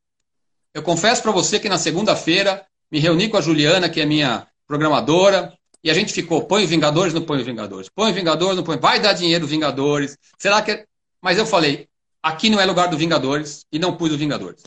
[0.73, 4.47] Eu confesso para você que na segunda-feira me reuni com a Juliana, que é minha
[4.67, 7.89] programadora, e a gente ficou, põe o Vingadores, não põe o Vingadores.
[7.89, 8.77] Põe o Vingadores, não põe.
[8.77, 10.17] Vai dar dinheiro Vingadores.
[10.37, 10.85] Será que.
[11.21, 11.87] Mas eu falei,
[12.21, 14.63] aqui não é lugar do Vingadores e não pus o Vingadores.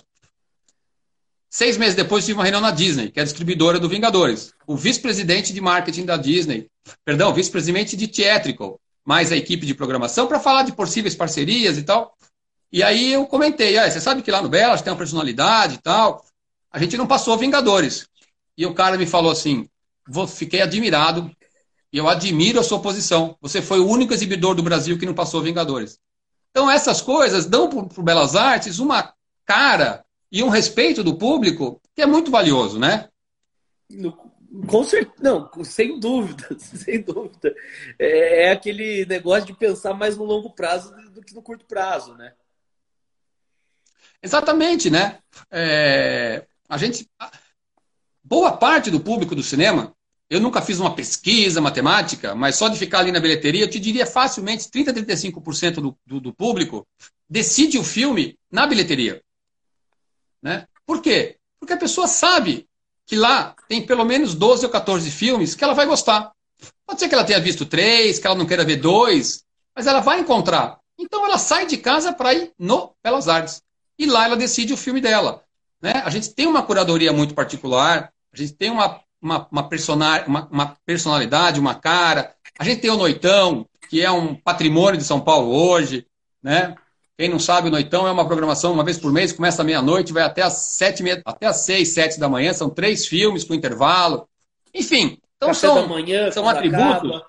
[1.52, 4.54] Seis meses depois tive uma reunião na Disney, que é a distribuidora do Vingadores.
[4.68, 6.70] O vice-presidente de marketing da Disney,
[7.04, 11.82] perdão, vice-presidente de Theatrical, mais a equipe de programação, para falar de possíveis parcerias e
[11.82, 12.14] tal.
[12.72, 15.78] E aí eu comentei, ah, você sabe que lá no Belas tem uma personalidade e
[15.78, 16.24] tal.
[16.70, 18.06] A gente não passou Vingadores.
[18.56, 19.68] E o cara me falou assim:
[20.28, 21.28] fiquei admirado
[21.92, 23.36] e eu admiro a sua posição.
[23.40, 25.98] Você foi o único exibidor do Brasil que não passou Vingadores.
[26.52, 29.12] Então, essas coisas dão para o Belas Artes uma
[29.44, 33.09] cara e um respeito do público que é muito valioso, né?
[34.69, 37.55] Com certeza, não, sem dúvida, sem dúvida.
[37.99, 42.14] É, é, aquele negócio de pensar mais no longo prazo do que no curto prazo,
[42.14, 42.33] né?
[44.23, 45.19] Exatamente, né?
[45.51, 47.09] É, a gente,
[48.23, 49.95] boa parte do público do cinema
[50.31, 53.81] eu nunca fiz uma pesquisa matemática, mas só de ficar ali na bilheteria, eu te
[53.81, 56.87] diria facilmente 30% a 35% do, do, do, público
[57.29, 59.21] decide o filme na bilheteria.
[60.42, 60.66] Né?
[60.87, 61.37] Por quê?
[61.59, 62.68] Porque a pessoa sabe
[63.07, 66.33] que lá tem pelo menos 12 ou 14 filmes que ela vai gostar.
[66.87, 70.00] Pode ser que ela tenha visto três, que ela não queira ver dois, mas ela
[70.00, 70.79] vai encontrar.
[70.98, 73.62] Então ela sai de casa para ir no Belas Artes.
[73.98, 75.42] E lá ela decide o filme dela.
[75.81, 76.03] Né?
[76.05, 79.68] A gente tem uma curadoria muito particular, a gente tem uma uma, uma,
[80.26, 82.35] uma, uma personalidade, uma cara.
[82.59, 86.07] A gente tem o Noitão, que é um patrimônio de São Paulo hoje,
[86.42, 86.74] né?
[87.18, 90.12] Quem não sabe, o Noitão é uma programação uma vez por mês, começa à meia-noite,
[90.12, 94.27] vai até às sete, até às seis, sete da manhã, são três filmes com intervalo.
[94.75, 97.11] Enfim, então café são, manhã, são atributos.
[97.11, 97.27] Acaba.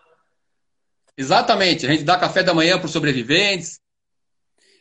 [1.17, 3.81] Exatamente, a gente dá café da manhã para os sobreviventes.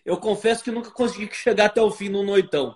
[0.04, 2.74] Eu confesso que nunca consegui chegar até o fim no Noitão.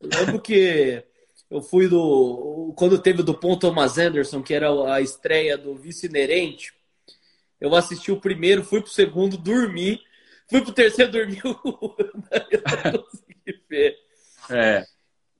[0.00, 1.04] Eu lembro que
[1.48, 2.72] Eu fui do.
[2.76, 6.72] Quando teve do Paul Thomas Anderson, que era a estreia do vice-inerente,
[7.60, 10.00] eu assisti o primeiro, fui pro segundo, dormi.
[10.52, 11.40] Fui pro terceiro, dormi.
[11.42, 13.96] eu não consegui ver.
[14.50, 14.84] É.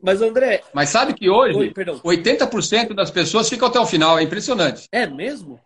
[0.00, 0.64] Mas, André.
[0.72, 1.54] Mas sabe que hoje,
[2.02, 4.18] Oi, 80% das pessoas ficam até o final.
[4.18, 4.88] É impressionante.
[4.90, 5.60] É mesmo?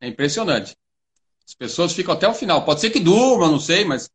[0.00, 0.76] É impressionante.
[1.46, 2.64] As pessoas ficam até o final.
[2.64, 4.10] Pode ser que durmam, não sei, mas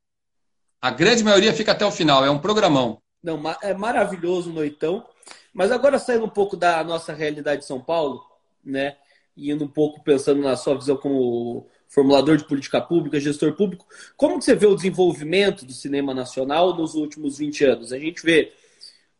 [0.81, 2.25] a grande maioria fica até o final.
[2.25, 3.01] É um programão.
[3.23, 5.07] Não, é maravilhoso o Noitão.
[5.53, 8.21] Mas agora saindo um pouco da nossa realidade de São Paulo,
[8.61, 8.97] né?
[9.37, 13.85] E indo um pouco pensando na sua visão como formulador de política pública, gestor público.
[14.17, 17.93] Como que você vê o desenvolvimento do cinema nacional nos últimos 20 anos?
[17.93, 18.51] A gente vê,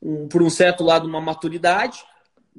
[0.02, 2.04] um, por um certo lado, uma maturidade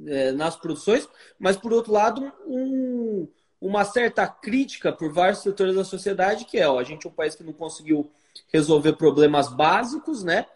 [0.07, 3.27] é, nas produções, mas, por outro lado, um,
[3.61, 7.13] uma certa crítica por vários setores da sociedade, que é, ó, a gente é um
[7.13, 8.09] país que não conseguiu
[8.53, 10.47] resolver problemas básicos, né?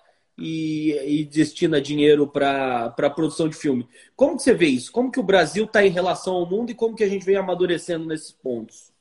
[0.41, 3.89] E, e destina dinheiro para a produção de filme.
[4.15, 4.93] Como que você vê isso?
[4.93, 7.35] Como que o Brasil está em relação ao mundo e como que a gente vem
[7.35, 8.97] amadurecendo nesses pontos?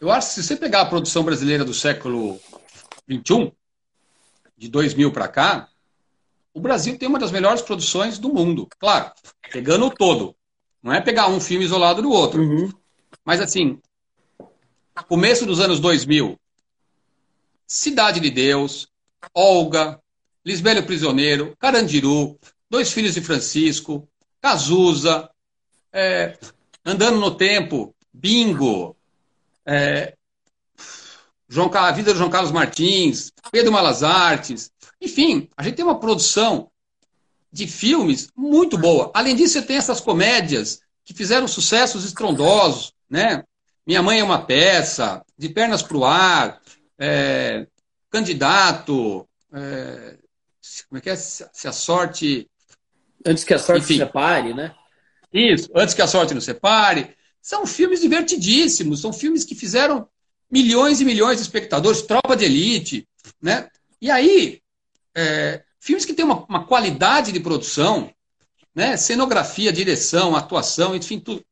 [0.00, 2.40] Eu acho que se você pegar a produção brasileira do século
[3.10, 3.52] XXI,
[4.56, 5.68] de 2000 para cá,
[6.54, 8.68] o Brasil tem uma das melhores produções do mundo.
[8.78, 9.12] Claro,
[9.50, 10.36] pegando o todo.
[10.82, 12.42] Não é pegar um filme isolado do outro.
[12.42, 12.70] Uhum.
[13.24, 13.80] Mas assim,
[15.08, 16.38] começo dos anos 2000,
[17.66, 18.88] Cidade de Deus,
[19.34, 20.00] Olga,
[20.44, 24.08] Lisbelo Prisioneiro, Carandiru, Dois Filhos de Francisco,
[24.40, 25.30] Cazuza,
[25.92, 26.36] é,
[26.84, 28.96] Andando no Tempo, Bingo,
[29.66, 30.14] é,
[31.48, 34.70] João, a vida do João Carlos Martins, Pedro Malas Artes.
[35.00, 36.70] Enfim, a gente tem uma produção
[37.52, 39.10] de filmes muito boa.
[39.14, 43.44] Além disso, você tem essas comédias que fizeram sucessos estrondosos, né?
[43.86, 46.60] Minha Mãe é uma Peça, De Pernas para o Ar,
[46.98, 47.66] é,
[48.08, 50.16] Candidato, é,
[50.88, 51.16] como é que é?
[51.16, 52.48] Se a sorte...
[53.26, 54.74] Antes que a sorte Enfim, separe, né?
[55.32, 57.14] Isso, Antes que a sorte nos separe.
[57.42, 60.08] São filmes divertidíssimos, são filmes que fizeram
[60.48, 63.08] milhões e milhões de espectadores, tropa de elite,
[63.40, 63.68] né?
[64.00, 64.62] E aí,
[65.12, 68.14] é, filmes que têm uma, uma, qualidade de produção,
[68.72, 68.96] né?
[68.96, 71.44] Cenografia, direção, atuação, enfim, tudo.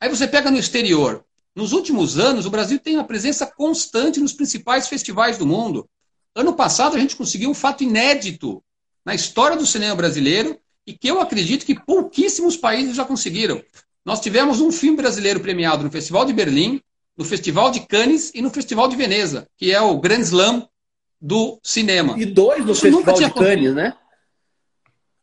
[0.00, 1.22] Aí você pega no exterior.
[1.54, 5.88] Nos últimos anos, o Brasil tem uma presença constante nos principais festivais do mundo.
[6.34, 8.64] Ano passado, a gente conseguiu um fato inédito
[9.04, 13.62] na história do cinema brasileiro e que eu acredito que pouquíssimos países já conseguiram.
[14.04, 16.80] Nós tivemos um filme brasileiro premiado no Festival de Berlim,
[17.16, 20.68] no Festival de Cannes e no Festival de Veneza, que é o Grand Slam
[21.20, 22.14] do cinema.
[22.18, 23.96] E dois no Isso Festival de Cannes, né?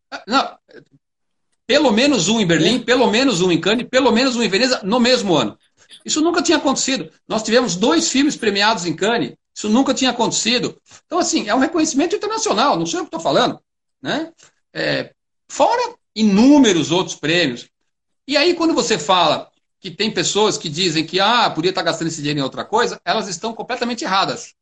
[0.10, 0.58] Ah, não,
[1.68, 4.82] pelo menos um em Berlim, pelo menos um em Cannes, pelo menos um em Veneza,
[4.84, 5.58] no mesmo ano.
[6.04, 7.10] Isso nunca tinha acontecido.
[7.28, 10.78] Nós tivemos dois filmes premiados em Cannes, isso nunca tinha acontecido.
[11.06, 13.60] Então, assim, é um reconhecimento internacional, não sei o que estou falando.
[14.02, 14.34] Né?
[14.74, 15.14] É,
[15.48, 17.70] fora inúmeros outros prêmios.
[18.28, 22.08] E aí, quando você fala que tem pessoas que dizem que ah, podia estar gastando
[22.08, 24.54] esse dinheiro em outra coisa, elas estão completamente erradas.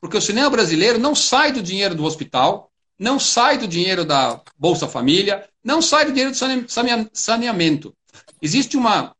[0.00, 4.42] Porque o cinema brasileiro não sai do dinheiro do hospital, não sai do dinheiro da
[4.58, 7.96] Bolsa Família, não sai do dinheiro do saneamento.
[8.42, 9.16] Existe uma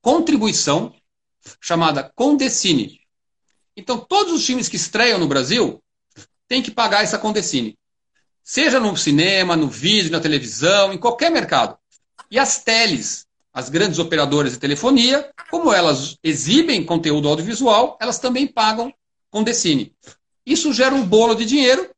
[0.00, 0.94] contribuição
[1.60, 3.00] chamada Condecine.
[3.76, 5.82] Então, todos os filmes que estreiam no Brasil
[6.46, 7.76] têm que pagar essa Condecine.
[8.42, 11.76] Seja no cinema, no vídeo, na televisão, em qualquer mercado.
[12.34, 18.44] E as teles, as grandes operadoras de telefonia, como elas exibem conteúdo audiovisual, elas também
[18.44, 18.92] pagam
[19.30, 19.94] com Decine.
[20.44, 21.88] Isso gera um bolo de dinheiro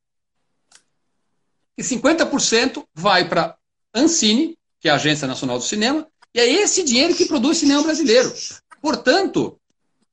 [1.79, 3.57] e 50% vai para
[3.95, 7.83] Ancine, que é a Agência Nacional do Cinema, e é esse dinheiro que produz cinema
[7.83, 8.31] brasileiro.
[8.83, 9.59] Portanto,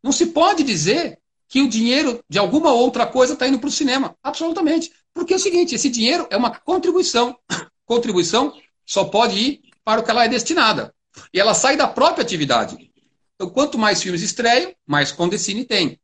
[0.02, 3.72] não se pode dizer que o dinheiro de alguma outra coisa está indo para o
[3.72, 4.16] cinema.
[4.24, 4.90] Absolutamente.
[5.14, 7.38] Porque é o seguinte, esse dinheiro é uma contribuição.
[7.86, 10.94] Contribuição só pode ir para o que ela é destinada.
[11.34, 12.92] E ela sai da própria atividade.
[13.36, 16.00] Então, quanto mais filmes estreiam, mais Condecine tem.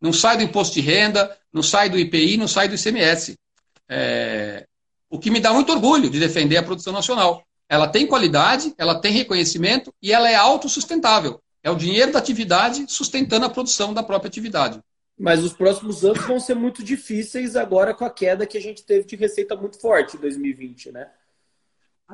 [0.00, 3.36] Não sai do imposto de renda, não sai do IPI, não sai do ICMS.
[3.88, 4.66] É...
[5.08, 7.42] O que me dá muito orgulho de defender a produção nacional.
[7.68, 11.40] Ela tem qualidade, ela tem reconhecimento e ela é autossustentável.
[11.62, 14.80] É o dinheiro da atividade sustentando a produção da própria atividade.
[15.18, 18.84] Mas os próximos anos vão ser muito difíceis agora com a queda que a gente
[18.84, 21.08] teve de receita muito forte em 2020, né?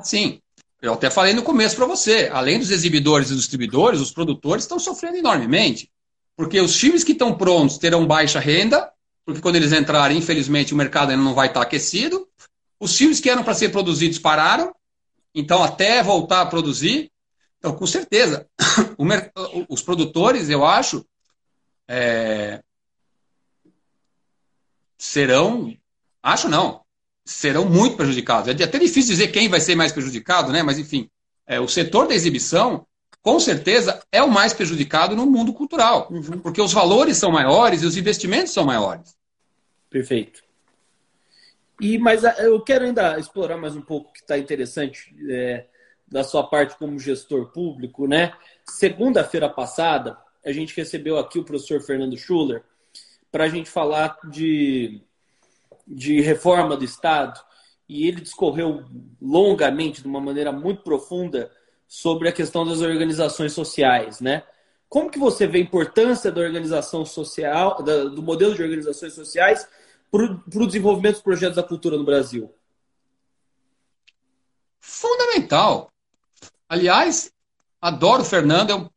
[0.03, 0.41] Sim.
[0.83, 4.81] Eu até falei no começo para você, além dos exibidores e distribuidores, os produtores estão
[4.81, 5.89] sofrendo enormemente.
[6.37, 8.93] Porque os filmes que estão prontos terão baixa renda,
[9.25, 12.29] porque quando eles entrarem, infelizmente, o mercado ainda não vai estar aquecido.
[12.81, 14.75] Os filmes que eram para ser produzidos pararam,
[15.33, 17.13] então até voltar a produzir.
[17.59, 18.49] Então, com certeza,
[19.69, 21.07] os produtores, eu acho,
[21.87, 22.61] é,
[24.99, 25.73] serão,
[26.21, 26.82] acho não,
[27.25, 28.49] serão muito prejudicados.
[28.49, 30.63] É até difícil dizer quem vai ser mais prejudicado, né?
[30.63, 31.09] mas enfim,
[31.47, 32.87] é, o setor da exibição,
[33.21, 36.39] com certeza, é o mais prejudicado no mundo cultural, uhum.
[36.39, 39.15] porque os valores são maiores e os investimentos são maiores.
[39.89, 40.43] Perfeito.
[41.81, 45.67] E mas ah, eu quero ainda explorar mais um pouco que está interessante é,
[46.07, 48.33] da sua parte como gestor público, né?
[48.65, 52.63] Segunda-feira passada a gente recebeu aqui o professor Fernando Schuller
[53.31, 55.01] para a gente falar de,
[55.93, 57.41] de reforma do Estado
[57.89, 58.85] e ele discorreu
[59.21, 61.51] longamente, de uma maneira muito profunda,
[61.87, 64.43] sobre a questão das organizações sociais, né?
[64.89, 69.69] Como que você vê a importância da organização social, do modelo de organizações sociais
[70.11, 72.55] para o desenvolvimento dos projetos da cultura no Brasil?
[74.81, 75.91] Fundamental.
[76.69, 77.31] Aliás,
[77.81, 78.89] adoro o Fernando, é um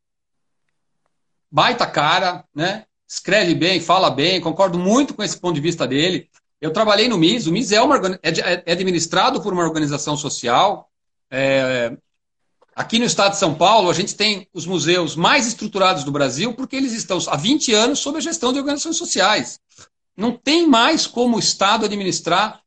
[1.52, 2.86] baita cara, né?
[3.08, 6.30] Escreve bem, fala bem, concordo muito com esse ponto de vista dele.
[6.66, 10.90] Eu trabalhei no MIS, o MIS é, uma, é, é administrado por uma organização social.
[11.30, 11.96] É,
[12.76, 16.56] aqui no estado de São Paulo, a gente tem os museus mais estruturados do Brasil,
[16.56, 19.60] porque eles estão há 20 anos sob a gestão de organizações sociais.
[20.18, 22.64] Não tem mais como o Estado administrar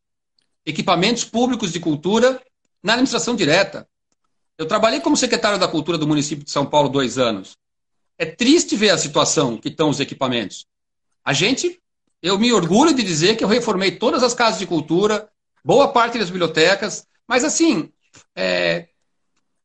[0.65, 2.41] equipamentos públicos de cultura
[2.81, 3.85] na administração direta.
[4.57, 7.57] Eu trabalhei como secretário da Cultura do município de São Paulo dois anos.
[8.17, 10.67] É triste ver a situação que estão os equipamentos.
[11.25, 11.81] A gente,
[12.23, 15.29] eu me orgulho de dizer que eu reformei todas as casas de cultura,
[15.65, 17.91] boa parte das bibliotecas, mas assim,
[18.35, 18.89] é,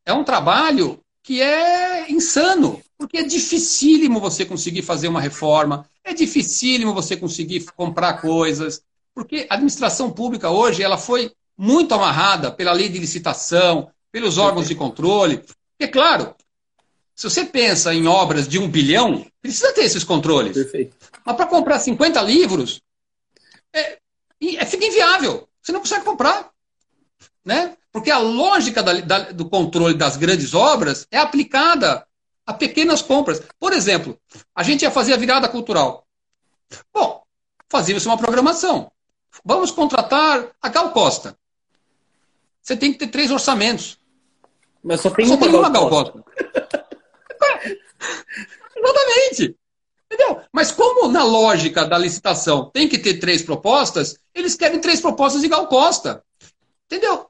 [0.06, 6.14] é um trabalho que é insano, porque é dificílimo você conseguir fazer uma reforma, é
[6.14, 8.84] dificílimo você conseguir comprar coisas,
[9.16, 14.68] porque a administração pública hoje ela foi muito amarrada pela lei de licitação, pelos órgãos
[14.68, 15.42] de controle.
[15.80, 16.36] É claro,
[17.16, 20.54] se você pensa em obras de um bilhão, precisa ter esses controles.
[20.54, 20.96] Perfeito.
[21.26, 22.82] Mas para comprar 50 livros,
[23.72, 24.00] é,
[24.42, 25.48] é, fica inviável.
[25.62, 26.52] Você não consegue comprar.
[27.46, 27.78] Né?
[27.92, 32.06] Porque a lógica da, da, do controle das grandes obras é aplicada
[32.46, 33.42] a pequenas compras.
[33.60, 34.18] Por exemplo,
[34.56, 36.06] a gente ia fazer a virada cultural.
[36.94, 37.24] Bom,
[37.70, 38.92] fazíamos uma programação.
[39.44, 41.38] Vamos contratar a Gal Costa.
[42.62, 44.00] Você tem que ter três orçamentos.
[44.84, 46.12] Mas só tem, só uma, tem uma Gal Costa.
[46.12, 46.33] Costa.
[48.76, 49.56] Exatamente.
[50.12, 50.42] Entendeu?
[50.52, 55.44] Mas como na lógica da licitação tem que ter três propostas, eles querem três propostas
[55.46, 56.24] Gal Costa.
[56.86, 57.28] Entendeu?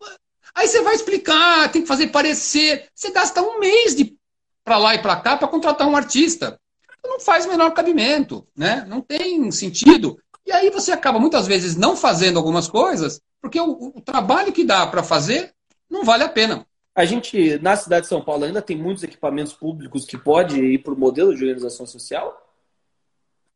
[0.54, 2.88] Aí você vai explicar, tem que fazer parecer.
[2.94, 4.16] Você gasta um mês de
[4.64, 6.60] para lá e para cá para contratar um artista.
[7.04, 8.86] Não faz o menor cabimento, né?
[8.88, 10.18] Não tem sentido.
[10.46, 14.64] E aí você acaba muitas vezes não fazendo algumas coisas, porque o, o trabalho que
[14.64, 15.54] dá para fazer
[15.90, 16.66] não vale a pena.
[16.96, 20.84] A gente, na cidade de São Paulo, ainda tem muitos equipamentos públicos que pode ir
[20.84, 22.40] para o modelo de organização social?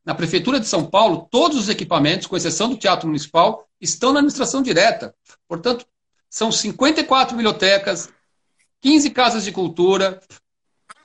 [0.03, 4.19] Na Prefeitura de São Paulo, todos os equipamentos, com exceção do Teatro Municipal, estão na
[4.19, 5.13] administração direta.
[5.47, 5.85] Portanto,
[6.29, 8.09] são 54 bibliotecas,
[8.81, 10.19] 15 casas de cultura,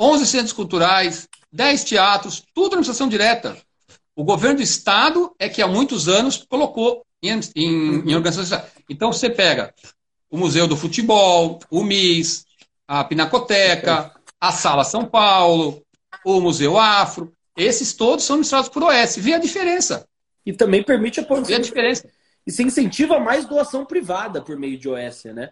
[0.01, 3.57] 11 centros culturais, 10 teatros, tudo na administração direta.
[4.17, 9.13] O governo do Estado é que há muitos anos colocou em, em, em organização Então
[9.13, 9.75] você pega
[10.33, 12.47] o Museu do Futebol, o MIS,
[12.89, 14.11] a Pinacoteca,
[14.41, 15.85] a Sala São Paulo,
[16.25, 17.31] o Museu Afro.
[17.55, 19.17] Esses todos são administrados por OS.
[19.17, 20.09] Vê a diferença.
[20.45, 21.55] E também permite a produção.
[21.55, 22.09] Vê a diferença.
[22.47, 25.51] E se incentiva mais doação privada por meio de OS, né?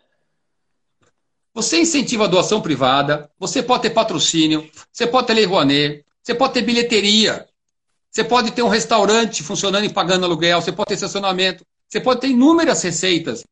[1.52, 6.34] Você incentiva a doação privada, você pode ter patrocínio, você pode ter lei Rouanet, você
[6.34, 7.46] pode ter bilheteria,
[8.10, 12.20] você pode ter um restaurante funcionando e pagando aluguel, você pode ter estacionamento, você pode
[12.20, 13.44] ter inúmeras receitas.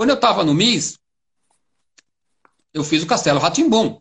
[0.00, 0.98] Quando eu estava no MIS,
[2.72, 4.00] eu fiz o Castelo Ratimbum.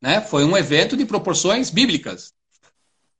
[0.00, 0.22] Né?
[0.22, 2.32] Foi um evento de proporções bíblicas.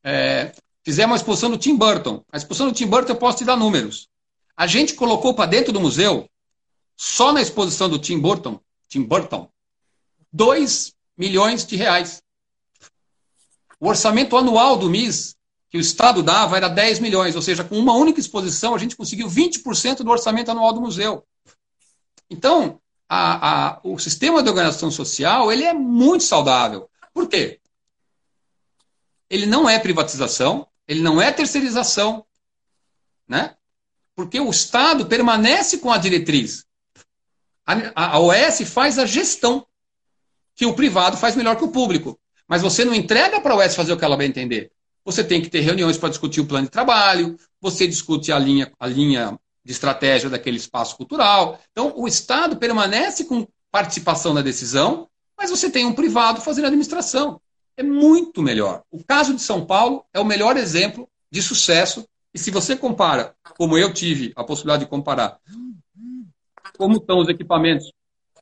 [0.03, 2.25] É, fizemos uma exposição do Tim Burton.
[2.33, 4.09] A exposição do Tim Burton eu posso te dar números.
[4.57, 6.27] A gente colocou para dentro do museu,
[6.97, 8.59] só na exposição do Tim Burton,
[8.89, 9.47] Tim Burton,
[10.33, 12.23] 2 milhões de reais.
[13.79, 15.37] O orçamento anual do MIS,
[15.69, 18.97] que o Estado dava, era 10 milhões, ou seja, com uma única exposição, a gente
[18.97, 21.23] conseguiu 20% do orçamento anual do museu.
[22.31, 26.89] Então, a, a, o sistema de organização social ele é muito saudável.
[27.13, 27.61] Por quê?
[29.29, 32.25] Ele não é privatização, ele não é terceirização,
[33.27, 33.57] né?
[34.15, 36.65] Porque o Estado permanece com a diretriz.
[37.67, 39.67] A, a OS faz a gestão
[40.55, 42.19] que o privado faz melhor que o público.
[42.47, 44.71] Mas você não entrega para a OS fazer o que ela vai entender.
[45.05, 48.73] Você tem que ter reuniões para discutir o plano de trabalho, você discute a linha,
[48.79, 51.59] a linha de estratégia daquele espaço cultural.
[51.73, 57.41] Então, o Estado permanece com participação na decisão, mas você tem um privado fazendo administração.
[57.77, 58.83] É muito melhor.
[58.91, 62.07] O caso de São Paulo é o melhor exemplo de sucesso.
[62.33, 65.39] E se você compara, como eu tive a possibilidade de comparar,
[66.77, 67.91] como estão os equipamentos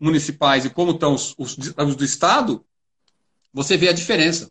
[0.01, 2.65] municipais e como estão os, os, os do Estado,
[3.53, 4.51] você vê a diferença.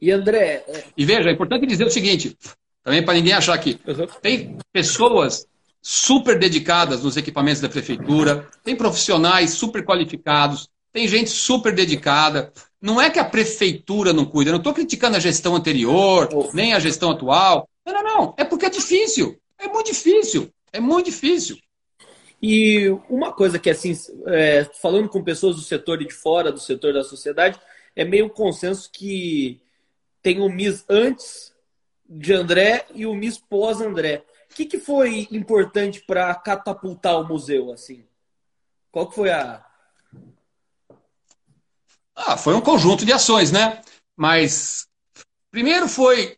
[0.00, 0.64] E André.
[0.66, 2.36] É e veja, é importante dizer o seguinte,
[2.82, 4.06] também para ninguém achar que uhum.
[4.20, 5.46] tem pessoas
[5.80, 12.52] super dedicadas nos equipamentos da prefeitura, tem profissionais super qualificados, tem gente super dedicada.
[12.80, 16.78] Não é que a prefeitura não cuida, não estou criticando a gestão anterior, nem a
[16.78, 17.68] gestão atual.
[17.84, 18.34] Não, não, não.
[18.36, 19.38] É porque é difícil.
[19.58, 20.50] É muito difícil.
[20.72, 21.58] É muito difícil.
[22.40, 26.60] E uma coisa que, assim, é, falando com pessoas do setor e de fora do
[26.60, 27.58] setor da sociedade,
[27.96, 29.60] é meio consenso que
[30.22, 31.52] tem o MIS antes
[32.08, 34.22] de André e o MIS pós-André.
[34.50, 38.04] O que, que foi importante para catapultar o museu, assim?
[38.90, 39.64] Qual que foi a...
[42.16, 43.80] Ah, foi um conjunto de ações, né?
[44.16, 44.88] Mas
[45.50, 46.36] primeiro foi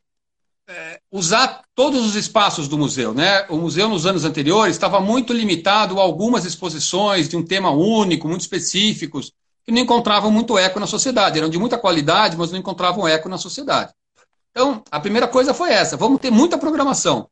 [0.70, 3.14] é, usar todos os espaços do museu.
[3.14, 3.46] Né?
[3.48, 8.28] O museu, nos anos anteriores, estava muito limitado a algumas exposições de um tema único,
[8.28, 9.32] muito específicos,
[9.64, 11.38] que não encontravam muito eco na sociedade.
[11.38, 13.92] Eram de muita qualidade, mas não encontravam eco na sociedade.
[14.50, 17.28] Então, a primeira coisa foi essa: vamos ter muita programação.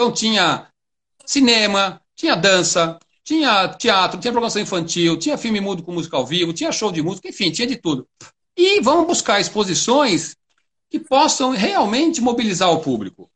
[0.00, 0.66] Então, tinha
[1.26, 6.54] cinema, tinha dança, tinha teatro, tinha programação infantil, tinha filme mudo com música ao vivo,
[6.54, 8.08] tinha show de música, enfim, tinha de tudo.
[8.56, 10.34] E vamos buscar exposições
[10.88, 13.30] que possam realmente mobilizar o público.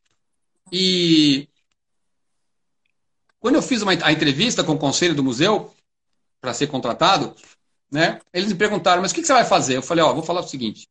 [0.73, 1.51] E
[3.39, 5.71] quando eu fiz uma, a entrevista com o conselho do museu
[6.41, 7.37] para ser contratado,
[7.93, 9.77] né, eles me perguntaram, mas o que, você vai fazer?
[9.77, 10.89] Eu falei, ó, vou falar o seguinte,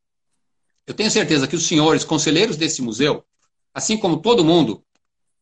[0.86, 3.26] eu tenho certeza que os senhores conselheiros desse museu,
[3.74, 4.84] assim como todo mundo,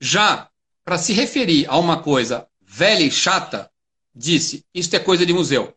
[0.02, 0.50] já
[0.84, 3.70] para se referir a uma coisa velha e chata,
[4.14, 5.74] disse, isso é coisa de museu.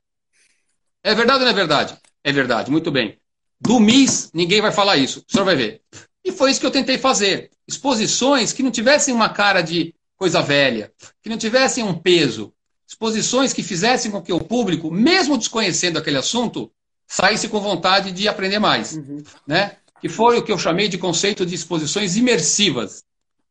[1.02, 1.98] É verdade ou não é verdade?
[2.24, 3.18] É verdade, muito bem.
[3.60, 5.22] Do MIS, ninguém vai falar isso.
[5.28, 5.82] O senhor vai ver.
[6.24, 7.50] E foi isso que eu tentei fazer.
[7.68, 10.90] Exposições que não tivessem uma cara de coisa velha,
[11.22, 12.52] que não tivessem um peso.
[12.88, 16.72] Exposições que fizessem com que o público, mesmo desconhecendo aquele assunto,
[17.06, 18.96] saísse com vontade de aprender mais.
[18.96, 19.22] Uhum.
[19.46, 19.76] Né?
[20.00, 23.04] Que foi o que eu chamei de conceito de exposições imersivas.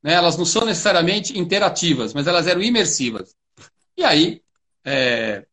[0.04, 0.14] Né?
[0.14, 3.34] Elas não são necessariamente interativas, mas elas eram imersivas.
[3.98, 4.42] E aí,
[4.84, 5.46] é...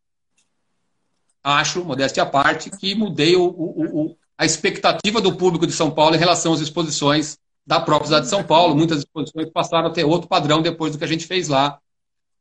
[1.42, 5.90] acho, modéstia à parte, que mudei o, o, o, a expectativa do público de São
[5.90, 8.74] Paulo em relação às exposições da própria cidade de São Paulo.
[8.74, 11.78] Muitas exposições passaram a ter outro padrão depois do que a gente fez lá.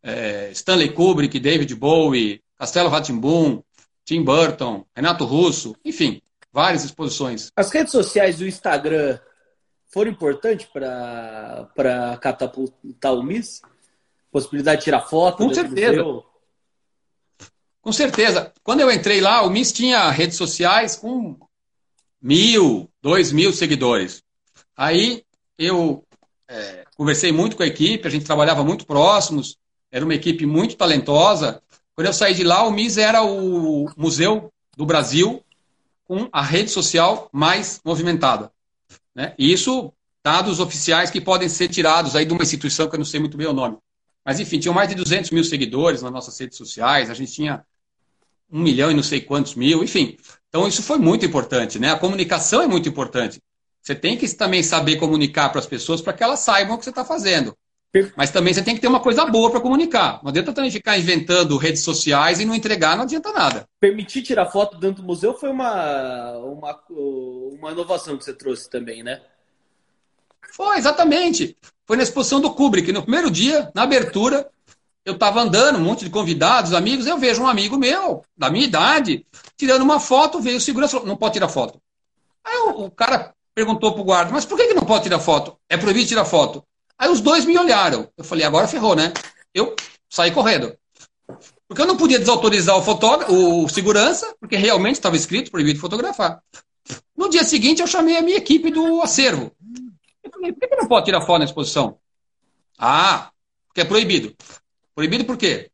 [0.01, 3.61] É, Stanley Kubrick, David Bowie, Castelo Ratimbun,
[4.05, 7.51] Tim Burton, Renato Russo, enfim, várias exposições.
[7.55, 9.19] As redes sociais do Instagram
[9.89, 13.61] foram importantes para catapultar o Miss?
[14.31, 15.37] Possibilidade de tirar foto?
[15.37, 16.03] Com certeza.
[17.81, 18.53] Com certeza.
[18.63, 21.37] Quando eu entrei lá, o Miss tinha redes sociais com
[22.21, 24.23] mil, dois mil seguidores.
[24.77, 25.23] Aí
[25.57, 26.05] eu
[26.47, 29.57] é, conversei muito com a equipe, a gente trabalhava muito próximos,
[29.91, 31.61] era uma equipe muito talentosa.
[31.95, 35.43] Quando eu saí de lá, o MIS era o museu do Brasil
[36.05, 38.51] com a rede social mais movimentada.
[39.19, 39.33] Né?
[39.37, 39.91] Isso,
[40.23, 43.35] dados oficiais que podem ser tirados aí de uma instituição que eu não sei muito
[43.35, 43.77] bem o nome.
[44.23, 47.61] Mas, enfim, tinham mais de 200 mil seguidores nas nossas redes sociais, a gente tinha
[48.49, 50.15] um milhão e não sei quantos mil, enfim.
[50.47, 51.91] Então, isso foi muito importante, né?
[51.91, 53.41] A comunicação é muito importante.
[53.81, 56.85] Você tem que também saber comunicar para as pessoas para que elas saibam o que
[56.85, 57.53] você está fazendo.
[58.15, 60.19] Mas também você tem que ter uma coisa boa para comunicar.
[60.21, 63.65] Não adianta também ficar inventando redes sociais e não entregar, não adianta nada.
[63.79, 69.01] Permitir tirar foto dentro do museu foi uma, uma, uma inovação que você trouxe também,
[69.01, 69.21] né?
[70.53, 71.57] Foi, exatamente.
[71.87, 72.91] Foi na exposição do Kubrick.
[72.91, 74.47] No primeiro dia, na abertura,
[75.03, 78.65] eu estava andando, um monte de convidados, amigos, eu vejo um amigo meu, da minha
[78.65, 79.25] idade,
[79.57, 81.81] tirando uma foto, veio o segurança falou, não pode tirar foto.
[82.43, 85.57] Aí o, o cara perguntou pro guarda, mas por que, que não pode tirar foto?
[85.67, 86.63] É proibido tirar foto.
[86.99, 88.11] Aí os dois me olharam.
[88.17, 89.13] Eu falei, agora ferrou, né?
[89.53, 89.73] Eu
[90.09, 90.77] saí correndo.
[91.65, 96.43] Porque eu não podia desautorizar o fotógrafo, o segurança, porque realmente estava escrito proibido fotografar.
[97.15, 99.51] No dia seguinte, eu chamei a minha equipe do acervo.
[100.23, 101.97] Eu falei, por que não pode tirar foto na exposição?
[102.77, 103.31] Ah,
[103.67, 104.35] porque é proibido.
[104.95, 105.71] Proibido por quê?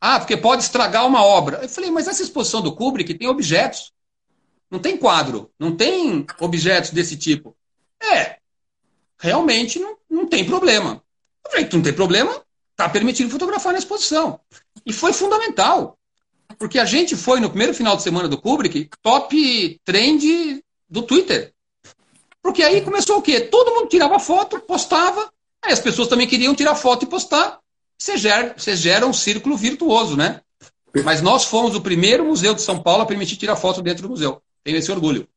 [0.00, 1.58] Ah, porque pode estragar uma obra.
[1.62, 3.92] Eu falei, mas essa exposição do Kubrick tem objetos.
[4.70, 7.56] Não tem quadro, não tem objetos desse tipo.
[8.00, 8.38] É,
[9.18, 11.02] realmente não, não tem problema.
[11.44, 14.40] Eu falei, não tem problema, está permitido fotografar na exposição.
[14.84, 15.98] E foi fundamental,
[16.58, 21.52] porque a gente foi no primeiro final de semana do Kubrick, top trend do Twitter.
[22.42, 23.40] Porque aí começou o quê?
[23.40, 25.30] Todo mundo tirava foto, postava,
[25.62, 27.58] aí as pessoas também queriam tirar foto e postar
[27.98, 30.40] você gera, você gera um círculo virtuoso, né?
[31.04, 34.10] Mas nós fomos o primeiro museu de São Paulo a permitir tirar foto dentro do
[34.10, 34.40] museu.
[34.62, 35.28] Tenho esse orgulho.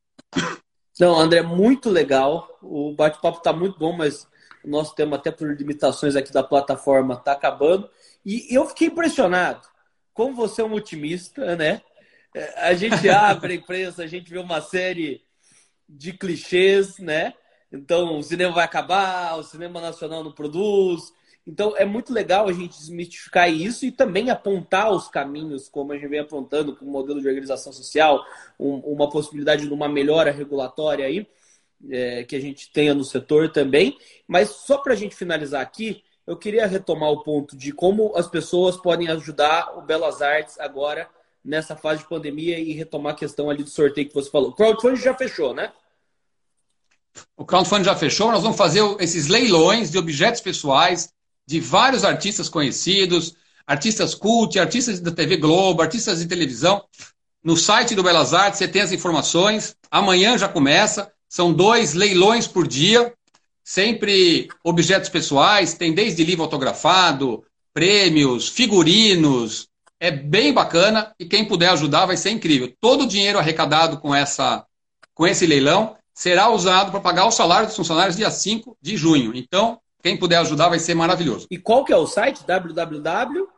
[0.98, 2.48] Não, André, muito legal.
[2.62, 4.26] O bate-papo está muito bom, mas
[4.64, 7.88] o nosso tema, até por limitações aqui da plataforma, está acabando.
[8.24, 9.66] E eu fiquei impressionado.
[10.14, 11.82] Como você é um otimista, né?
[12.56, 15.22] A gente abre a imprensa, a gente vê uma série
[15.88, 17.34] de clichês, né?
[17.70, 21.12] Então, o cinema vai acabar, o cinema nacional não produz.
[21.46, 25.96] Então, é muito legal a gente desmistificar isso e também apontar os caminhos, como a
[25.96, 28.24] gente vem apontando com o modelo de organização social,
[28.58, 31.26] um, uma possibilidade de uma melhora regulatória aí,
[31.90, 33.96] é, que a gente tenha no setor também.
[34.26, 38.28] Mas só para a gente finalizar aqui, eu queria retomar o ponto de como as
[38.28, 41.08] pessoas podem ajudar o Belas Artes agora
[41.44, 44.50] nessa fase de pandemia e retomar a questão ali do sorteio que você falou.
[44.50, 45.72] O crowdfunding já fechou, né?
[47.36, 51.12] O crowdfunding já fechou, nós vamos fazer esses leilões de objetos pessoais
[51.46, 53.34] de vários artistas conhecidos,
[53.66, 56.84] artistas cult, artistas da TV Globo, artistas de televisão.
[57.42, 59.76] No site do Belas Artes você tem as informações.
[59.90, 61.12] Amanhã já começa.
[61.32, 63.14] São dois leilões por dia,
[63.64, 69.66] sempre objetos pessoais, tem desde livro autografado, prêmios, figurinos.
[69.98, 72.70] É bem bacana e quem puder ajudar vai ser incrível.
[72.78, 74.66] Todo o dinheiro arrecadado com, essa,
[75.14, 79.34] com esse leilão será usado para pagar o salário dos funcionários dia 5 de junho.
[79.34, 81.46] Então, quem puder ajudar vai ser maravilhoso.
[81.50, 82.44] E qual que é o site?
[82.44, 83.48] www?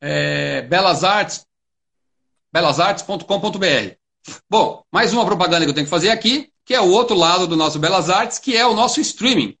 [0.00, 1.44] É, belasartes,
[2.52, 3.98] belasartes.com.br.
[4.48, 7.46] Bom, mais uma propaganda que eu tenho que fazer aqui, que é o outro lado
[7.46, 9.56] do nosso Belas Artes, que é o nosso streaming.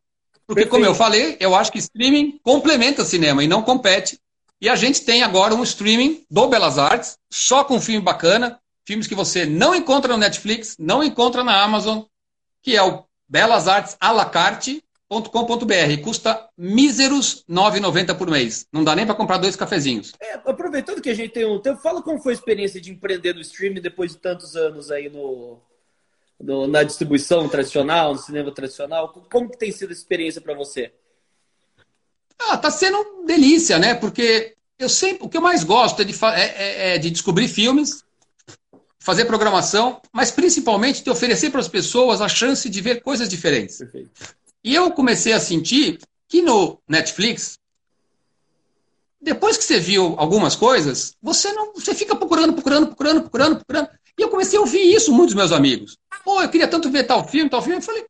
[0.46, 0.70] Porque, Perfeito.
[0.70, 4.18] como eu falei, eu acho que streaming complementa cinema e não compete.
[4.60, 9.06] E a gente tem agora um streaming do Belas Artes, só com filme bacana, filmes
[9.06, 12.02] que você não encontra no Netflix, não encontra na Amazon,
[12.62, 18.66] que é o Belas Artes à la carte, .com.br custa míseros R$ 9,90 por mês.
[18.70, 20.12] Não dá nem para comprar dois cafezinhos.
[20.20, 23.34] É, aproveitando que a gente tem um tempo, fala como foi a experiência de empreender
[23.34, 25.58] no streaming depois de tantos anos aí no,
[26.38, 29.08] no na distribuição tradicional, no cinema tradicional.
[29.30, 30.92] Como que tem sido a experiência para você?
[32.38, 33.94] Ah, tá sendo delícia, né?
[33.94, 37.48] Porque eu sempre, o que eu mais gosto é de, é, é, é de descobrir
[37.48, 38.04] filmes,
[38.98, 43.78] fazer programação, mas principalmente de oferecer para as pessoas a chance de ver coisas diferentes.
[43.78, 44.36] Perfeito.
[44.64, 45.98] E eu comecei a sentir
[46.28, 47.58] que no Netflix,
[49.20, 53.88] depois que você viu algumas coisas, você não, você fica procurando, procurando, procurando, procurando, procurando.
[54.18, 55.96] E eu comecei a ouvir isso muitos meus amigos.
[56.24, 57.78] Pô, eu queria tanto ver tal filme, tal filme.
[57.78, 58.04] Eu falei,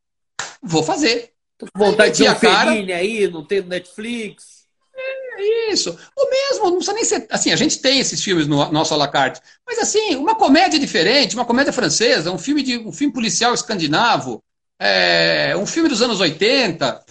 [0.63, 1.33] vou fazer.
[1.57, 2.71] Tô com vontade de ver um cara...
[2.71, 4.59] aí, não tem Netflix.
[4.97, 5.97] É isso.
[6.17, 7.27] O mesmo, não precisa nem ser.
[7.31, 9.41] Assim, a gente tem esses filmes no nosso alacarte.
[9.67, 14.43] Mas assim, uma comédia diferente, uma comédia francesa, um filme de um filme policial escandinavo,
[14.79, 17.05] é, um filme dos anos 80,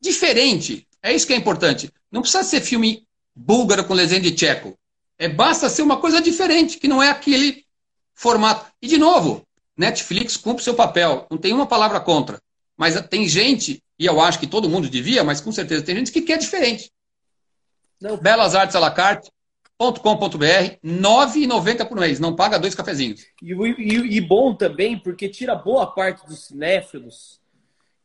[0.00, 0.86] diferente.
[1.02, 1.92] É isso que é importante.
[2.10, 4.78] Não precisa ser filme búlgaro com legenda de tcheco.
[5.18, 7.64] É, basta ser uma coisa diferente, que não é aquele
[8.14, 8.70] formato.
[8.80, 9.42] E, de novo,
[9.76, 11.26] Netflix cumpre seu papel.
[11.30, 12.40] Não tem uma palavra contra.
[12.76, 16.12] Mas tem gente, e eu acho que todo mundo devia, mas com certeza tem gente
[16.12, 16.90] que quer diferente.
[18.00, 18.16] Não.
[18.16, 19.28] Belas Artes à la carte,
[19.80, 23.24] .com.br, 9,90 por mês, não paga dois cafezinhos.
[23.40, 27.40] E, e, e, bom também, porque tira boa parte dos cinéfilos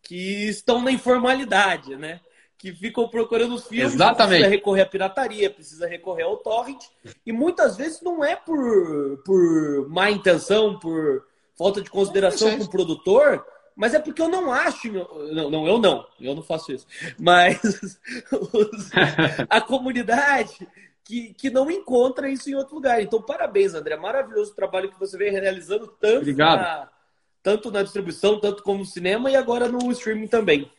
[0.03, 2.19] que estão na informalidade, né?
[2.59, 4.41] Que ficam procurando os filmes, Exatamente.
[4.41, 6.83] precisa recorrer à pirataria, precisa recorrer ao torrent,
[7.25, 11.25] e muitas vezes não é por, por má intenção, por
[11.57, 13.43] falta de consideração é com o produtor,
[13.75, 14.91] mas é porque eu não acho.
[15.33, 16.05] Não, não, eu não.
[16.21, 16.85] Eu não faço isso.
[17.17, 17.59] Mas
[19.49, 20.67] a comunidade
[21.03, 23.01] que, que não encontra isso em outro lugar.
[23.01, 23.95] Então, parabéns, André.
[23.95, 26.89] Maravilhoso o trabalho que você vem realizando tanto na,
[27.41, 30.71] tanto na distribuição, tanto como no cinema e agora no streaming também.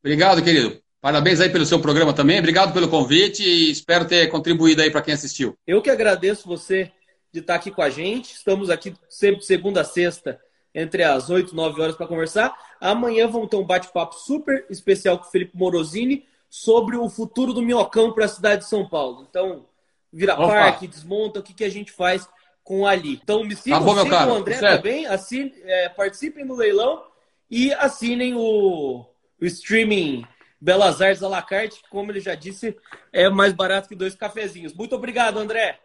[0.00, 0.82] Obrigado, querido.
[1.00, 2.38] Parabéns aí pelo seu programa também.
[2.38, 5.54] Obrigado pelo convite e espero ter contribuído aí para quem assistiu.
[5.66, 6.90] Eu que agradeço você
[7.30, 8.32] de estar aqui com a gente.
[8.32, 10.40] Estamos aqui sempre segunda a sexta,
[10.74, 12.56] entre as 8 e 9 horas para conversar.
[12.80, 17.60] Amanhã vamos ter um bate-papo super especial com o Felipe Morosini sobre o futuro do
[17.60, 19.26] minhocão para a cidade de São Paulo.
[19.28, 19.66] Então,
[20.12, 20.46] vira Opa.
[20.46, 22.28] parque, desmonta, o que, que a gente faz
[22.62, 23.18] com ali.
[23.20, 24.76] Então, me sigam, Acabou, sigam o André certo.
[24.76, 27.04] também, assine, é, participem do leilão
[27.50, 29.04] e assinem o,
[29.40, 30.24] o streaming
[30.60, 32.76] Belas Artes à la carte, que, como ele já disse,
[33.12, 34.72] é mais barato que dois cafezinhos.
[34.72, 35.80] Muito obrigado, André.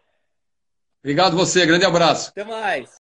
[1.02, 2.30] Obrigado você, grande abraço.
[2.30, 2.99] Até mais.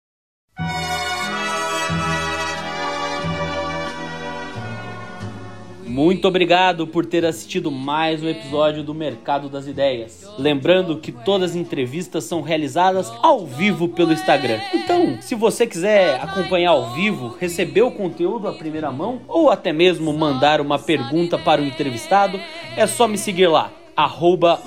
[5.99, 10.25] Muito obrigado por ter assistido mais um episódio do Mercado das Ideias.
[10.37, 14.61] Lembrando que todas as entrevistas são realizadas ao vivo pelo Instagram.
[14.73, 19.73] Então, se você quiser acompanhar ao vivo, receber o conteúdo à primeira mão ou até
[19.73, 22.39] mesmo mandar uma pergunta para o entrevistado,
[22.77, 24.61] é só me seguir lá, arroba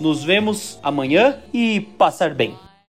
[0.00, 2.54] Nos vemos amanhã e passar bem.